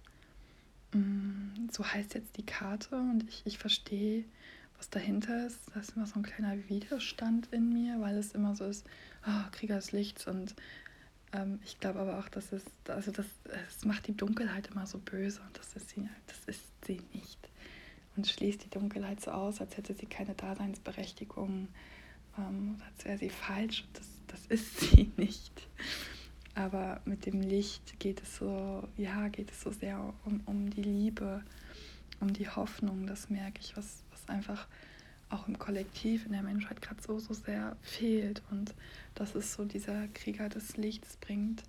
mm, 0.93 1.69
so 1.71 1.85
heißt 1.85 2.15
jetzt 2.15 2.37
die 2.37 2.47
Karte 2.47 2.97
und 2.97 3.29
ich, 3.29 3.43
ich 3.45 3.59
verstehe, 3.59 4.25
was 4.79 4.91
dahinter 4.91 5.47
ist. 5.47 5.59
Da 5.75 5.81
ist 5.81 5.97
immer 5.97 6.07
so 6.07 6.21
ein 6.21 6.23
kleiner 6.23 6.57
Widerstand 6.69 7.49
in 7.53 7.73
mir, 7.73 8.01
weil 8.01 8.17
es 8.17 8.33
immer 8.33 8.55
so 8.55 8.65
ist, 8.65 8.87
oh, 9.27 9.51
Krieger 9.53 9.77
des 9.77 9.93
Lichts 9.93 10.27
und 10.27 10.55
ähm, 11.33 11.61
ich 11.65 11.79
glaube 11.81 12.01
aber 12.01 12.19
auch, 12.19 12.29
dass 12.29 12.53
es, 12.53 12.65
also 12.89 13.11
das, 13.11 13.27
es 13.69 13.85
macht 13.85 14.07
die 14.07 14.17
Dunkelheit 14.17 14.69
immer 14.69 14.87
so 14.87 14.99
böse 14.99 15.41
und 15.43 15.59
das 15.59 15.75
ist 15.75 15.91
sie, 15.91 16.09
das 16.27 16.39
ist 16.47 16.65
sie 16.85 17.01
nicht. 17.13 17.39
Und 18.17 18.27
schließt 18.27 18.65
die 18.65 18.71
Dunkelheit 18.71 19.21
so 19.21 19.31
aus, 19.31 19.61
als 19.61 19.77
hätte 19.77 19.95
sie 19.95 20.07
keine 20.07 20.35
Daseinsberechtigung 20.35 21.69
als 22.95 23.05
wäre 23.05 23.19
sie 23.19 23.31
falsch. 23.31 23.85
Das, 23.93 24.07
das 24.27 24.47
ist 24.47 24.81
sie 24.93 25.11
nicht. 25.17 25.69
Aber 26.55 27.01
mit 27.05 27.27
dem 27.27 27.41
Licht 27.41 27.99
geht 28.01 28.23
es 28.23 28.37
so, 28.37 28.87
ja, 28.97 29.29
geht 29.29 29.51
es 29.51 29.61
so 29.61 29.71
sehr 29.71 30.13
um, 30.25 30.41
um 30.47 30.71
die 30.71 30.83
Liebe, 30.83 31.43
um 32.21 32.33
die 32.33 32.49
Hoffnung. 32.49 33.07
Das 33.07 33.31
merke 33.31 33.61
ich, 33.61 33.77
was, 33.77 34.03
was 34.11 34.29
einfach 34.29 34.67
auch 35.31 35.47
im 35.47 35.59
Kollektiv, 35.59 36.27
in 36.27 36.33
der 36.33 36.43
Menschheit 36.43 36.83
gerade 36.83 37.01
so, 37.01 37.19
so 37.19 37.35
sehr 37.35 37.77
fehlt. 37.83 38.43
Und 38.51 38.75
dass 39.15 39.35
es 39.35 39.55
so 39.55 39.65
dieser 39.65 40.09
Krieger 40.09 40.49
des 40.49 40.77
Lichts 40.77 41.17
bringt, 41.17 41.63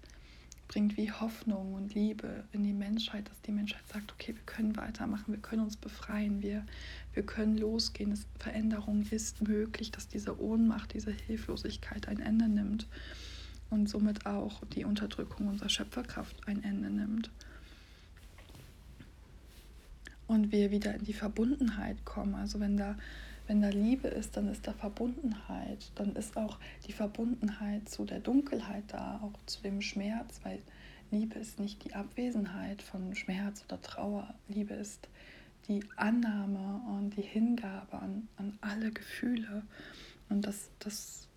bringt 0.71 0.95
wie 0.95 1.11
Hoffnung 1.11 1.73
und 1.73 1.93
Liebe 1.93 2.45
in 2.53 2.63
die 2.63 2.71
Menschheit, 2.71 3.29
dass 3.29 3.41
die 3.41 3.51
Menschheit 3.51 3.85
sagt, 3.91 4.13
okay, 4.13 4.33
wir 4.33 4.41
können 4.45 4.77
weitermachen, 4.77 5.33
wir 5.33 5.41
können 5.41 5.63
uns 5.63 5.75
befreien, 5.75 6.41
wir, 6.41 6.65
wir 7.13 7.23
können 7.23 7.57
losgehen, 7.57 8.13
es, 8.13 8.25
Veränderung 8.39 9.05
ist 9.11 9.45
möglich, 9.45 9.91
dass 9.91 10.07
diese 10.07 10.41
Ohnmacht, 10.41 10.93
diese 10.93 11.11
Hilflosigkeit 11.11 12.07
ein 12.07 12.21
Ende 12.21 12.47
nimmt 12.47 12.87
und 13.69 13.89
somit 13.89 14.25
auch 14.25 14.61
die 14.73 14.85
Unterdrückung 14.85 15.49
unserer 15.49 15.67
Schöpferkraft 15.67 16.37
ein 16.47 16.63
Ende 16.63 16.89
nimmt. 16.89 17.29
Und 20.25 20.53
wir 20.53 20.71
wieder 20.71 20.95
in 20.95 21.03
die 21.03 21.11
Verbundenheit 21.11 22.05
kommen. 22.05 22.35
Also 22.35 22.61
wenn 22.61 22.77
da 22.77 22.97
wenn 23.51 23.61
da 23.61 23.67
Liebe 23.67 24.07
ist, 24.07 24.37
dann 24.37 24.47
ist 24.47 24.65
da 24.65 24.71
Verbundenheit. 24.71 25.91
Dann 25.95 26.15
ist 26.15 26.37
auch 26.37 26.57
die 26.87 26.93
Verbundenheit 26.93 27.89
zu 27.89 28.05
der 28.05 28.21
Dunkelheit 28.21 28.85
da, 28.87 29.19
auch 29.21 29.37
zu 29.45 29.61
dem 29.61 29.81
Schmerz, 29.81 30.39
weil 30.43 30.61
Liebe 31.11 31.37
ist 31.37 31.59
nicht 31.59 31.83
die 31.83 31.93
Abwesenheit 31.93 32.81
von 32.81 33.13
Schmerz 33.13 33.65
oder 33.67 33.81
Trauer. 33.81 34.33
Liebe 34.47 34.73
ist 34.75 35.09
die 35.67 35.83
Annahme 35.97 36.81
und 36.97 37.17
die 37.17 37.23
Hingabe 37.23 37.99
an, 37.99 38.29
an 38.37 38.57
alle 38.61 38.89
Gefühle. 38.89 39.63
Und 40.29 40.47
das, 40.47 40.69
das, 40.79 41.27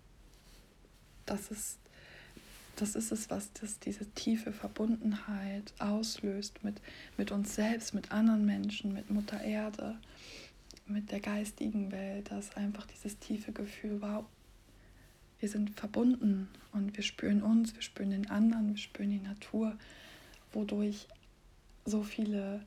das, 1.25 1.51
ist, 1.51 1.79
das 2.77 2.95
ist 2.95 3.11
es, 3.11 3.29
was 3.29 3.51
das, 3.59 3.79
diese 3.79 4.09
tiefe 4.11 4.53
Verbundenheit 4.53 5.73
auslöst 5.79 6.63
mit, 6.63 6.79
mit 7.17 7.33
uns 7.33 7.55
selbst, 7.55 7.93
mit 7.93 8.13
anderen 8.13 8.45
Menschen, 8.45 8.93
mit 8.93 9.09
Mutter 9.09 9.41
Erde 9.41 9.97
mit 10.95 11.11
der 11.11 11.19
geistigen 11.19 11.91
Welt, 11.91 12.31
dass 12.31 12.55
einfach 12.55 12.87
dieses 12.87 13.19
tiefe 13.19 13.51
Gefühl, 13.51 14.01
wow, 14.01 14.23
wir 15.39 15.49
sind 15.49 15.71
verbunden 15.77 16.47
und 16.71 16.95
wir 16.95 17.03
spüren 17.03 17.43
uns, 17.43 17.75
wir 17.75 17.81
spüren 17.81 18.11
den 18.11 18.29
anderen, 18.29 18.69
wir 18.69 18.77
spüren 18.77 19.09
die 19.09 19.19
Natur 19.19 19.77
wodurch 20.53 21.07
so 21.83 22.01
viele, 22.01 22.65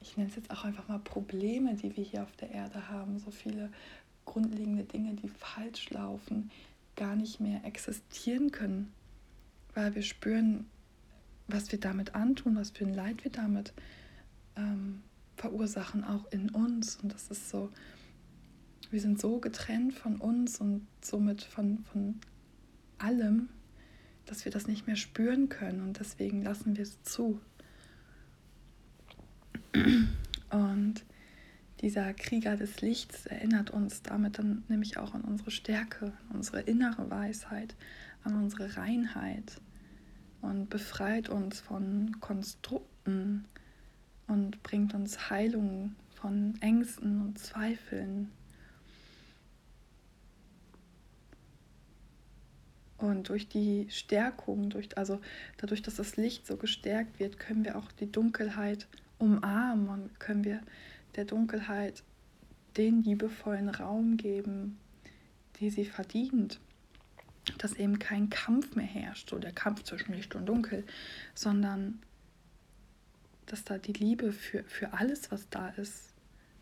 ich 0.00 0.16
nenne 0.16 0.30
es 0.30 0.36
jetzt 0.36 0.50
auch 0.50 0.64
einfach 0.64 0.88
mal 0.88 0.98
Probleme, 0.98 1.74
die 1.74 1.94
wir 1.94 2.02
hier 2.02 2.22
auf 2.22 2.34
der 2.36 2.50
Erde 2.50 2.88
haben, 2.88 3.18
so 3.18 3.30
viele 3.30 3.70
grundlegende 4.24 4.84
Dinge, 4.84 5.12
die 5.12 5.28
falsch 5.28 5.90
laufen, 5.90 6.50
gar 6.96 7.16
nicht 7.16 7.38
mehr 7.38 7.62
existieren 7.66 8.50
können, 8.50 8.94
weil 9.74 9.94
wir 9.94 10.02
spüren, 10.02 10.66
was 11.48 11.70
wir 11.70 11.78
damit 11.78 12.14
antun, 12.14 12.56
was 12.56 12.70
für 12.70 12.86
ein 12.86 12.94
Leid 12.94 13.24
wir 13.24 13.30
damit 13.30 13.74
ähm, 14.56 15.02
verursachen, 15.36 16.04
auch 16.04 16.30
in 16.30 16.50
uns. 16.50 16.96
Und 16.96 17.12
das 17.12 17.28
ist 17.28 17.48
so, 17.48 17.70
wir 18.90 19.00
sind 19.00 19.20
so 19.20 19.38
getrennt 19.38 19.94
von 19.94 20.16
uns 20.16 20.60
und 20.60 20.86
somit 21.00 21.42
von, 21.42 21.84
von 21.92 22.20
allem, 22.98 23.48
dass 24.24 24.44
wir 24.44 24.52
das 24.52 24.66
nicht 24.66 24.86
mehr 24.86 24.96
spüren 24.96 25.48
können 25.48 25.80
und 25.80 26.00
deswegen 26.00 26.42
lassen 26.42 26.76
wir 26.76 26.82
es 26.82 27.02
zu. 27.02 27.40
Und 30.50 31.04
dieser 31.80 32.14
Krieger 32.14 32.56
des 32.56 32.80
Lichts 32.80 33.26
erinnert 33.26 33.70
uns 33.70 34.02
damit 34.02 34.38
dann 34.38 34.64
nämlich 34.68 34.96
auch 34.96 35.14
an 35.14 35.22
unsere 35.22 35.50
Stärke, 35.50 36.12
an 36.30 36.36
unsere 36.36 36.60
innere 36.60 37.10
Weisheit, 37.10 37.74
an 38.24 38.34
unsere 38.34 38.76
Reinheit 38.76 39.60
und 40.40 40.70
befreit 40.70 41.28
uns 41.28 41.60
von 41.60 42.18
Konstrukten 42.20 43.44
und 44.26 44.62
bringt 44.62 44.94
uns 44.94 45.30
Heilung 45.30 45.94
von 46.14 46.54
Ängsten 46.60 47.20
und 47.20 47.38
Zweifeln. 47.38 48.30
Und 52.98 53.28
durch 53.28 53.46
die 53.48 53.86
Stärkung, 53.90 54.70
durch, 54.70 54.96
also 54.96 55.20
dadurch, 55.58 55.82
dass 55.82 55.96
das 55.96 56.16
Licht 56.16 56.46
so 56.46 56.56
gestärkt 56.56 57.20
wird, 57.20 57.38
können 57.38 57.64
wir 57.64 57.76
auch 57.76 57.92
die 57.92 58.10
Dunkelheit 58.10 58.88
umarmen 59.18 59.88
und 59.88 60.20
können 60.20 60.44
wir 60.44 60.60
der 61.14 61.26
Dunkelheit 61.26 62.02
den 62.76 63.02
liebevollen 63.02 63.68
Raum 63.68 64.16
geben, 64.16 64.78
die 65.60 65.70
sie 65.70 65.84
verdient. 65.84 66.58
Dass 67.58 67.74
eben 67.74 67.98
kein 67.98 68.28
Kampf 68.28 68.74
mehr 68.74 68.86
herrscht, 68.86 69.30
so 69.30 69.38
der 69.38 69.52
Kampf 69.52 69.84
zwischen 69.84 70.14
Licht 70.14 70.34
und 70.34 70.46
Dunkel, 70.46 70.84
sondern 71.34 72.00
dass 73.46 73.64
da 73.64 73.78
die 73.78 73.92
Liebe 73.92 74.32
für, 74.32 74.64
für 74.64 74.92
alles, 74.92 75.30
was 75.30 75.48
da 75.48 75.68
ist, 75.70 76.12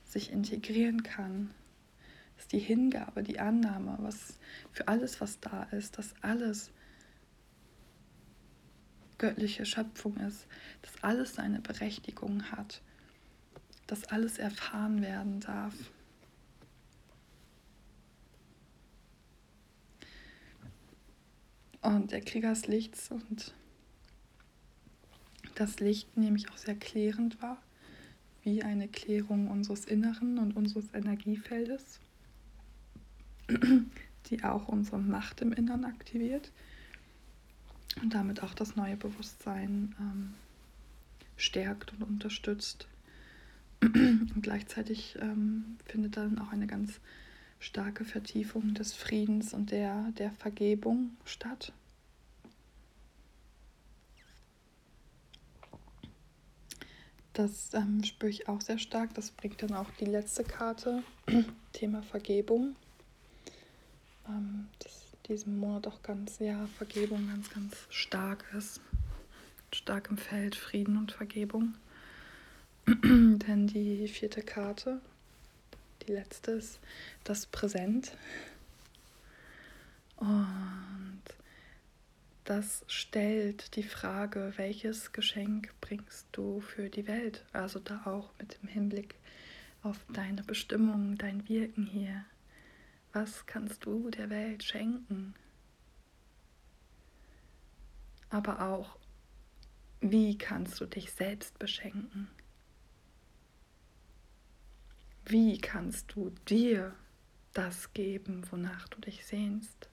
sich 0.05 0.31
integrieren 0.31 1.03
kann. 1.03 1.51
Dass 2.37 2.49
die 2.49 2.59
Hingabe, 2.59 3.23
die 3.23 3.41
Annahme, 3.41 3.97
was 4.01 4.39
für 4.73 4.89
alles, 4.89 5.21
was 5.21 5.41
da 5.41 5.65
ist, 5.65 5.99
dass 5.99 6.15
alles 6.23 6.71
göttliche 9.19 9.65
Schöpfung 9.65 10.17
ist, 10.19 10.47
dass 10.83 11.03
alles 11.03 11.35
seine 11.35 11.61
Berechtigung 11.61 12.51
hat 12.51 12.83
dass 13.87 14.05
alles 14.05 14.39
erfahren 14.39 15.03
werden 15.03 15.41
darf. 15.41 15.75
Und 21.83 22.13
der 22.13 22.23
Krieger 22.23 22.51
des 22.51 22.67
Lichts 22.67 23.11
und 23.11 23.55
das 25.55 25.81
Licht 25.81 26.17
nämlich 26.17 26.51
auch 26.51 26.57
sehr 26.57 26.75
klärend 26.75 27.41
war, 27.43 27.59
wie 28.43 28.63
eine 28.63 28.89
Klärung 28.89 29.49
unseres 29.49 29.85
Inneren 29.85 30.39
und 30.39 30.57
unseres 30.57 30.93
Energiefeldes, 30.93 32.01
die 34.27 34.45
auch 34.45 34.69
unsere 34.69 34.99
Macht 34.99 35.41
im 35.41 35.53
Inneren 35.53 35.85
aktiviert 35.85 36.53
und 38.03 38.15
damit 38.15 38.43
auch 38.43 38.55
das 38.55 38.77
neue 38.77 38.97
Bewusstsein 38.97 39.95
ähm, 39.99 40.35
stärkt 41.37 41.93
und 41.93 42.03
unterstützt. 42.03 42.89
Und 43.83 44.41
gleichzeitig 44.41 45.19
ähm, 45.21 45.77
findet 45.85 46.17
dann 46.17 46.39
auch 46.39 46.53
eine 46.53 46.67
ganz 46.67 47.01
starke 47.59 48.05
Vertiefung 48.05 48.73
des 48.73 48.95
Friedens 48.95 49.53
und 49.53 49.71
der, 49.71 50.11
der 50.13 50.31
Vergebung 50.33 51.11
statt. 51.25 51.73
Das 57.35 57.75
ähm, 57.75 58.03
spüre 58.05 58.31
ich 58.31 58.49
auch 58.49 58.61
sehr 58.61 58.79
stark. 58.79 59.13
Das 59.15 59.31
bringt 59.31 59.63
dann 59.63 59.75
auch 59.75 59.91
die 60.01 60.07
letzte 60.07 60.45
Karte, 60.45 61.03
Thema 61.73 62.03
Vergebung. 62.03 62.77
Ähm, 64.29 64.69
das 64.79 65.05
diesen 65.29 65.59
Monat 65.59 65.87
auch 65.87 66.03
ganz, 66.03 66.39
ja, 66.39 66.67
Vergebung 66.79 67.29
ganz, 67.29 67.51
ganz 67.51 67.77
stark 67.89 68.45
ist. 68.57 68.81
Stark 69.73 70.11
im 70.11 70.19
Feld 70.19 70.55
Frieden 70.55 70.97
und 70.97 71.13
Vergebung. 71.13 71.75
Denn 72.87 73.67
die 73.67 74.07
vierte 74.09 74.43
Karte, 74.43 75.01
die 76.07 76.13
letzte 76.13 76.53
ist 76.53 76.79
das 77.25 77.47
Präsent. 77.47 78.13
Und 80.17 80.47
das 82.45 82.85
stellt 82.89 83.75
die 83.77 83.83
Frage, 83.83 84.53
welches 84.57 85.13
Geschenk 85.13 85.75
bringst 85.81 86.29
du 86.33 86.61
für 86.61 86.91
die 86.91 87.07
Welt? 87.07 87.45
Also 87.53 87.79
da 87.79 88.03
auch 88.05 88.33
mit 88.39 88.61
dem 88.61 88.69
Hinblick 88.69 89.15
auf 89.83 89.99
deine 90.13 90.43
Bestimmung, 90.43 91.17
dein 91.17 91.49
Wirken 91.49 91.87
hier. 91.87 92.25
Was 93.13 93.47
kannst 93.47 93.87
du 93.87 94.11
der 94.11 94.29
Welt 94.29 94.63
schenken? 94.63 95.35
Aber 98.29 98.61
auch, 98.61 98.99
wie 100.01 100.37
kannst 100.37 100.81
du 100.81 100.87
dich 100.87 101.13
selbst 101.13 101.59
beschenken? 101.59 102.29
Wie 105.25 105.59
kannst 105.59 106.13
du 106.15 106.31
dir 106.47 106.95
das 107.55 107.95
geben, 107.95 108.43
wonach 108.51 108.89
du 108.89 109.01
dich 109.01 109.25
sehnst? 109.25 109.89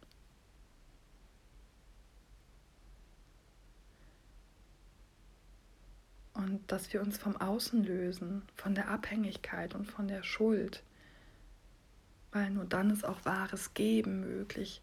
Und 6.42 6.72
dass 6.72 6.92
wir 6.92 7.02
uns 7.02 7.20
vom 7.20 7.38
Außen 7.38 7.84
lösen, 7.84 8.42
von 8.56 8.74
der 8.74 8.90
Abhängigkeit 8.90 9.76
und 9.76 9.86
von 9.86 10.08
der 10.08 10.24
Schuld, 10.24 10.82
weil 12.32 12.50
nur 12.50 12.66
dann 12.66 12.90
ist 12.90 13.06
auch 13.06 13.24
wahres 13.26 13.76
Geben 13.76 14.22
möglich 14.22 14.82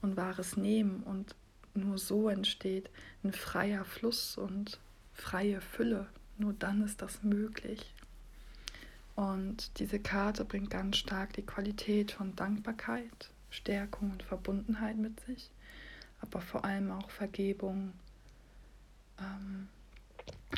und 0.00 0.16
wahres 0.16 0.56
Nehmen 0.56 1.02
und 1.02 1.34
nur 1.74 1.98
so 1.98 2.30
entsteht 2.30 2.88
ein 3.22 3.32
freier 3.32 3.84
Fluss 3.84 4.38
und 4.38 4.80
freie 5.12 5.60
Fülle. 5.60 6.06
Nur 6.38 6.54
dann 6.54 6.82
ist 6.82 7.02
das 7.02 7.22
möglich. 7.22 7.92
Und 9.14 9.78
diese 9.78 9.98
Karte 9.98 10.46
bringt 10.46 10.70
ganz 10.70 10.96
stark 10.96 11.34
die 11.34 11.44
Qualität 11.44 12.12
von 12.12 12.34
Dankbarkeit, 12.34 13.30
Stärkung 13.50 14.12
und 14.12 14.22
Verbundenheit 14.22 14.96
mit 14.96 15.20
sich, 15.20 15.50
aber 16.22 16.40
vor 16.40 16.64
allem 16.64 16.90
auch 16.90 17.10
Vergebung 17.10 17.92
ähm, 19.20 19.68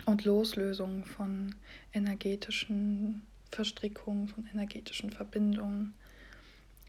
und 0.05 0.25
Loslösung 0.25 1.05
von 1.05 1.55
energetischen 1.93 3.23
Verstrickungen, 3.51 4.29
von 4.29 4.47
energetischen 4.53 5.11
Verbindungen, 5.11 5.95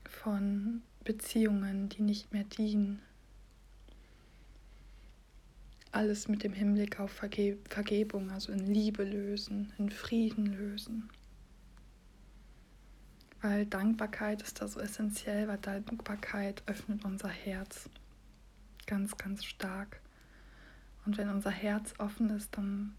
von 0.05 0.81
Beziehungen, 1.03 1.89
die 1.89 2.01
nicht 2.01 2.33
mehr 2.33 2.43
dienen. 2.43 3.01
Alles 5.91 6.27
mit 6.27 6.43
dem 6.43 6.53
Hinblick 6.53 6.99
auf 6.99 7.11
Verge 7.11 7.57
Vergebung, 7.69 8.29
also 8.29 8.51
in 8.51 8.67
Liebe 8.67 9.03
lösen, 9.03 9.73
in 9.77 9.89
Frieden 9.89 10.47
lösen 10.47 11.09
weil 13.41 13.65
Dankbarkeit 13.65 14.41
ist 14.41 14.61
da 14.61 14.67
so 14.67 14.79
essentiell, 14.79 15.47
weil 15.47 15.57
Dankbarkeit 15.57 16.63
öffnet 16.65 17.05
unser 17.05 17.29
Herz 17.29 17.89
ganz, 18.85 19.15
ganz 19.17 19.43
stark. 19.43 20.01
Und 21.07 21.17
wenn 21.17 21.29
unser 21.29 21.51
Herz 21.51 21.93
offen 21.99 22.29
ist, 22.31 22.57
dann, 22.57 22.93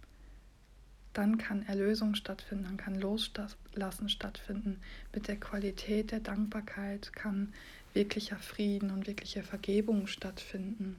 dann 1.12 1.36
kann 1.36 1.66
Erlösung 1.66 2.14
stattfinden, 2.14 2.64
dann 2.64 2.78
kann 2.78 2.94
Loslassen 2.94 4.08
stattfinden. 4.08 4.80
Mit 5.14 5.28
der 5.28 5.38
Qualität 5.38 6.10
der 6.10 6.20
Dankbarkeit 6.20 7.12
kann 7.12 7.52
wirklicher 7.92 8.38
Frieden 8.38 8.92
und 8.92 9.06
wirkliche 9.06 9.42
Vergebung 9.42 10.06
stattfinden, 10.06 10.96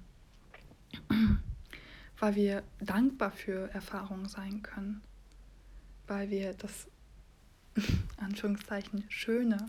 weil 2.19 2.35
wir 2.35 2.61
dankbar 2.79 3.31
für 3.31 3.73
Erfahrungen 3.73 4.27
sein 4.27 4.61
können, 4.61 5.01
weil 6.05 6.29
wir 6.29 6.53
das 6.53 6.85
Anführungszeichen 8.17 9.03
Schöne 9.09 9.65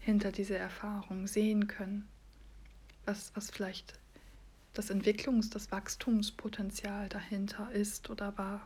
hinter 0.00 0.32
dieser 0.32 0.58
Erfahrung 0.58 1.28
sehen 1.28 1.68
können, 1.68 2.08
was, 3.04 3.30
was 3.36 3.48
vielleicht 3.48 4.00
das 4.78 4.92
Entwicklungs-, 4.92 5.50
das 5.50 5.72
Wachstumspotenzial 5.72 7.08
dahinter 7.08 7.68
ist 7.72 8.10
oder 8.10 8.38
war. 8.38 8.64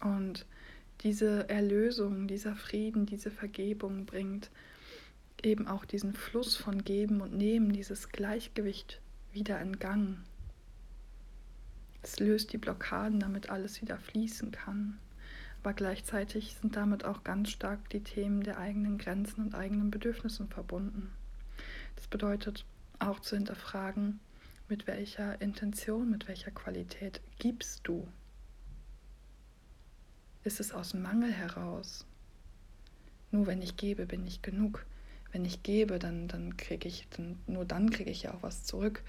Und 0.00 0.46
diese 1.02 1.48
Erlösung, 1.48 2.26
dieser 2.26 2.56
Frieden, 2.56 3.06
diese 3.06 3.30
Vergebung 3.30 4.04
bringt 4.04 4.50
eben 5.42 5.68
auch 5.68 5.84
diesen 5.84 6.12
Fluss 6.12 6.56
von 6.56 6.82
Geben 6.82 7.20
und 7.20 7.34
Nehmen, 7.34 7.72
dieses 7.72 8.08
Gleichgewicht 8.08 9.00
wieder 9.32 9.60
in 9.60 9.78
Gang. 9.78 10.18
Es 12.02 12.18
löst 12.18 12.52
die 12.52 12.58
Blockaden, 12.58 13.20
damit 13.20 13.48
alles 13.48 13.80
wieder 13.80 13.98
fließen 13.98 14.50
kann. 14.50 14.98
Aber 15.62 15.74
gleichzeitig 15.74 16.56
sind 16.60 16.76
damit 16.76 17.04
auch 17.04 17.22
ganz 17.22 17.50
stark 17.50 17.90
die 17.90 18.02
Themen 18.02 18.42
der 18.42 18.58
eigenen 18.58 18.96
Grenzen 18.96 19.42
und 19.44 19.54
eigenen 19.54 19.90
Bedürfnissen 19.90 20.48
verbunden. 20.48 21.12
Das 21.96 22.06
bedeutet 22.06 22.64
auch 22.98 23.20
zu 23.20 23.36
hinterfragen, 23.36 24.20
mit 24.70 24.86
welcher 24.86 25.40
Intention, 25.42 26.10
mit 26.10 26.28
welcher 26.28 26.50
Qualität 26.50 27.20
gibst 27.38 27.80
du? 27.84 28.06
Ist 30.44 30.60
es 30.60 30.72
aus 30.72 30.94
Mangel 30.94 31.30
heraus? 31.32 32.06
Nur 33.30 33.46
wenn 33.46 33.60
ich 33.60 33.76
gebe, 33.76 34.06
bin 34.06 34.26
ich 34.26 34.40
genug. 34.40 34.86
Wenn 35.32 35.44
ich 35.44 35.62
gebe, 35.62 35.98
dann, 35.98 36.28
dann 36.28 36.56
kriege 36.56 36.88
ich, 36.88 37.06
dann, 37.10 37.38
nur 37.46 37.64
dann 37.64 37.90
kriege 37.90 38.10
ich 38.10 38.22
ja 38.22 38.32
auch 38.32 38.42
was 38.42 38.64
zurück. 38.64 39.02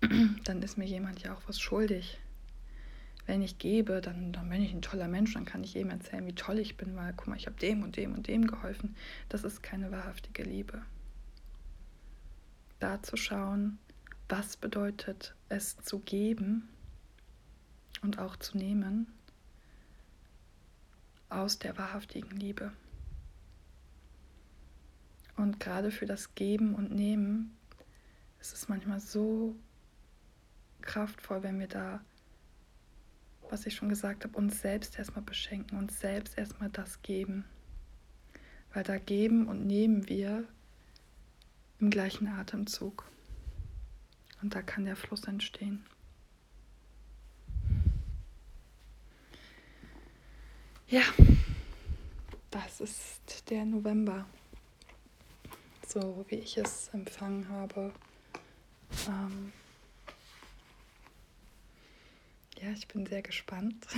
dann 0.44 0.62
ist 0.62 0.78
mir 0.78 0.86
jemand 0.86 1.20
ja 1.22 1.34
auch 1.34 1.42
was 1.46 1.58
schuldig. 1.58 2.18
Wenn 3.26 3.42
ich 3.42 3.58
gebe, 3.58 4.00
dann, 4.00 4.32
dann 4.32 4.48
bin 4.50 4.62
ich 4.62 4.72
ein 4.72 4.82
toller 4.82 5.08
Mensch, 5.08 5.32
dann 5.34 5.46
kann 5.46 5.64
ich 5.64 5.74
jedem 5.74 5.90
erzählen, 5.90 6.26
wie 6.26 6.34
toll 6.34 6.58
ich 6.58 6.76
bin, 6.76 6.94
weil 6.94 7.14
guck 7.14 7.28
mal, 7.28 7.36
ich 7.36 7.46
habe 7.46 7.56
dem 7.56 7.82
und 7.82 7.96
dem 7.96 8.12
und 8.12 8.26
dem 8.28 8.46
geholfen. 8.46 8.96
Das 9.28 9.44
ist 9.44 9.62
keine 9.62 9.90
wahrhaftige 9.90 10.42
Liebe. 10.42 10.82
Da 12.80 13.02
zu 13.02 13.16
schauen, 13.16 13.78
was 14.28 14.56
bedeutet 14.56 15.34
es 15.48 15.76
zu 15.78 16.00
geben 16.00 16.68
und 18.02 18.18
auch 18.18 18.36
zu 18.36 18.58
nehmen 18.58 19.06
aus 21.30 21.58
der 21.58 21.76
wahrhaftigen 21.78 22.36
Liebe. 22.36 22.72
Und 25.36 25.58
gerade 25.58 25.90
für 25.90 26.06
das 26.06 26.34
Geben 26.34 26.74
und 26.74 26.92
Nehmen 26.92 27.56
ist 28.40 28.54
es 28.54 28.68
manchmal 28.68 29.00
so 29.00 29.56
kraftvoll, 30.80 31.42
wenn 31.42 31.58
wir 31.58 31.66
da, 31.66 32.00
was 33.54 33.66
ich 33.66 33.76
schon 33.76 33.88
gesagt 33.88 34.24
habe, 34.24 34.36
uns 34.36 34.60
selbst 34.60 34.98
erstmal 34.98 35.22
beschenken, 35.22 35.78
uns 35.78 36.00
selbst 36.00 36.36
erstmal 36.36 36.70
das 36.70 37.02
geben. 37.02 37.44
Weil 38.72 38.82
da 38.82 38.98
geben 38.98 39.46
und 39.46 39.64
nehmen 39.64 40.08
wir 40.08 40.42
im 41.78 41.88
gleichen 41.88 42.26
Atemzug. 42.26 43.08
Und 44.42 44.56
da 44.56 44.60
kann 44.60 44.86
der 44.86 44.96
Fluss 44.96 45.22
entstehen. 45.28 45.86
Ja, 50.88 51.02
das 52.50 52.80
ist 52.80 53.48
der 53.50 53.64
November, 53.64 54.26
so 55.86 56.24
wie 56.26 56.36
ich 56.36 56.58
es 56.58 56.88
empfangen 56.88 57.48
habe. 57.48 57.92
Ähm 59.08 59.52
ja, 62.64 62.72
ich 62.72 62.88
bin 62.88 63.06
sehr 63.06 63.22
gespannt. 63.22 63.86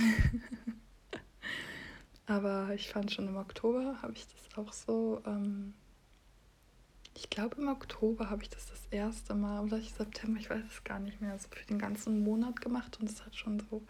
Aber 2.25 2.73
ich 2.73 2.89
fand 2.89 3.11
schon 3.11 3.27
im 3.27 3.37
Oktober 3.37 4.01
habe 4.01 4.13
ich 4.13 4.25
das 4.27 4.57
auch 4.57 4.73
so 4.73 5.21
ähm, 5.25 5.73
ich 7.17 7.31
glaube, 7.31 7.59
im 7.59 7.67
Oktober 7.67 8.29
habe 8.29 8.43
ich 8.43 8.49
das 8.49 8.67
das 8.67 8.85
erste 8.91 9.33
Mal, 9.33 9.63
oder 9.63 9.77
ich 9.77 9.91
September, 9.91 10.39
ich 10.39 10.51
weiß 10.51 10.63
es 10.69 10.83
gar 10.83 10.99
nicht 10.99 11.19
mehr, 11.19 11.37
so 11.39 11.47
für 11.49 11.65
den 11.65 11.79
ganzen 11.79 12.23
Monat 12.23 12.61
gemacht 12.61 12.99
und 12.99 13.09
es 13.09 13.25
hat 13.25 13.35
schon 13.35 13.59
so, 13.59 13.81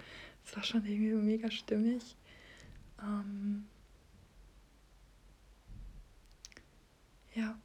es 0.45 0.55
war 0.55 0.63
schon 0.63 0.85
irgendwie 0.85 1.13
mega 1.13 1.51
stimmig. 1.51 2.15
Ähm 3.01 3.67
ja. 7.35 7.59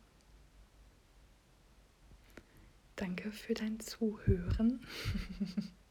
Danke 2.97 3.31
für 3.31 3.55
dein 3.55 3.79
Zuhören 3.81 4.85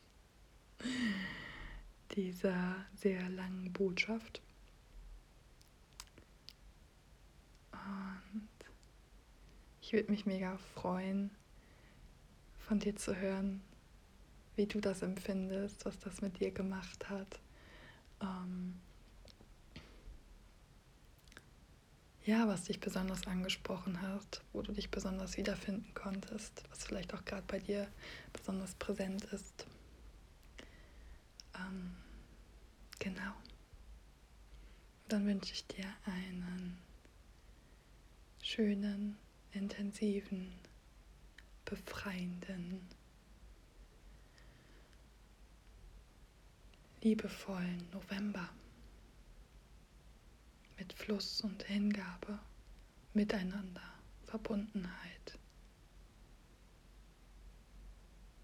dieser 2.16 2.76
sehr 2.96 3.30
langen 3.30 3.72
Botschaft. 3.74 4.42
Und 7.72 8.50
ich 9.82 9.94
würde 9.94 10.12
mich 10.12 10.26
mega 10.26 10.58
freuen, 10.76 11.32
von 12.60 12.80
dir 12.80 12.96
zu 12.96 13.16
hören, 13.16 13.62
wie 14.56 14.66
du 14.66 14.80
das 14.80 15.02
empfindest, 15.02 15.86
was 15.86 16.00
das 16.00 16.22
mit 16.22 16.40
dir 16.40 16.52
gemacht 16.52 17.10
hat. 17.10 17.40
Ähm 18.22 18.80
ja, 22.24 22.48
was 22.48 22.66
dich 22.66 22.80
besonders 22.80 23.26
angesprochen 23.26 24.02
hat, 24.02 24.44
wo 24.54 24.62
du 24.62 24.72
dich 24.72 24.92
besonders 24.92 25.38
wiederfinden 25.38 25.94
konntest, 25.94 26.64
was 26.70 26.84
vielleicht 26.84 27.14
auch 27.14 27.26
gerade 27.26 27.44
bei 27.48 27.60
dir 27.60 27.88
besonders 28.32 28.76
präsent 28.76 29.26
ist. 29.26 29.66
Ähm 31.56 32.01
genau. 33.02 33.34
Dann 35.08 35.26
wünsche 35.26 35.54
ich 35.54 35.66
dir 35.66 35.92
einen 36.06 36.78
schönen 38.42 39.18
intensiven, 39.52 40.54
befreienden, 41.66 42.88
liebevollen 47.02 47.90
November 47.92 48.48
mit 50.78 50.94
Fluss 50.94 51.42
und 51.42 51.64
Hingabe, 51.64 52.40
Miteinander, 53.14 53.94
Verbundenheit, 54.26 55.40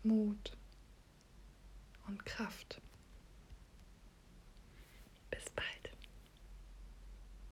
Mut 0.04 0.58
und 2.08 2.26
Kraft. 2.26 2.82
Bye. 5.56 5.77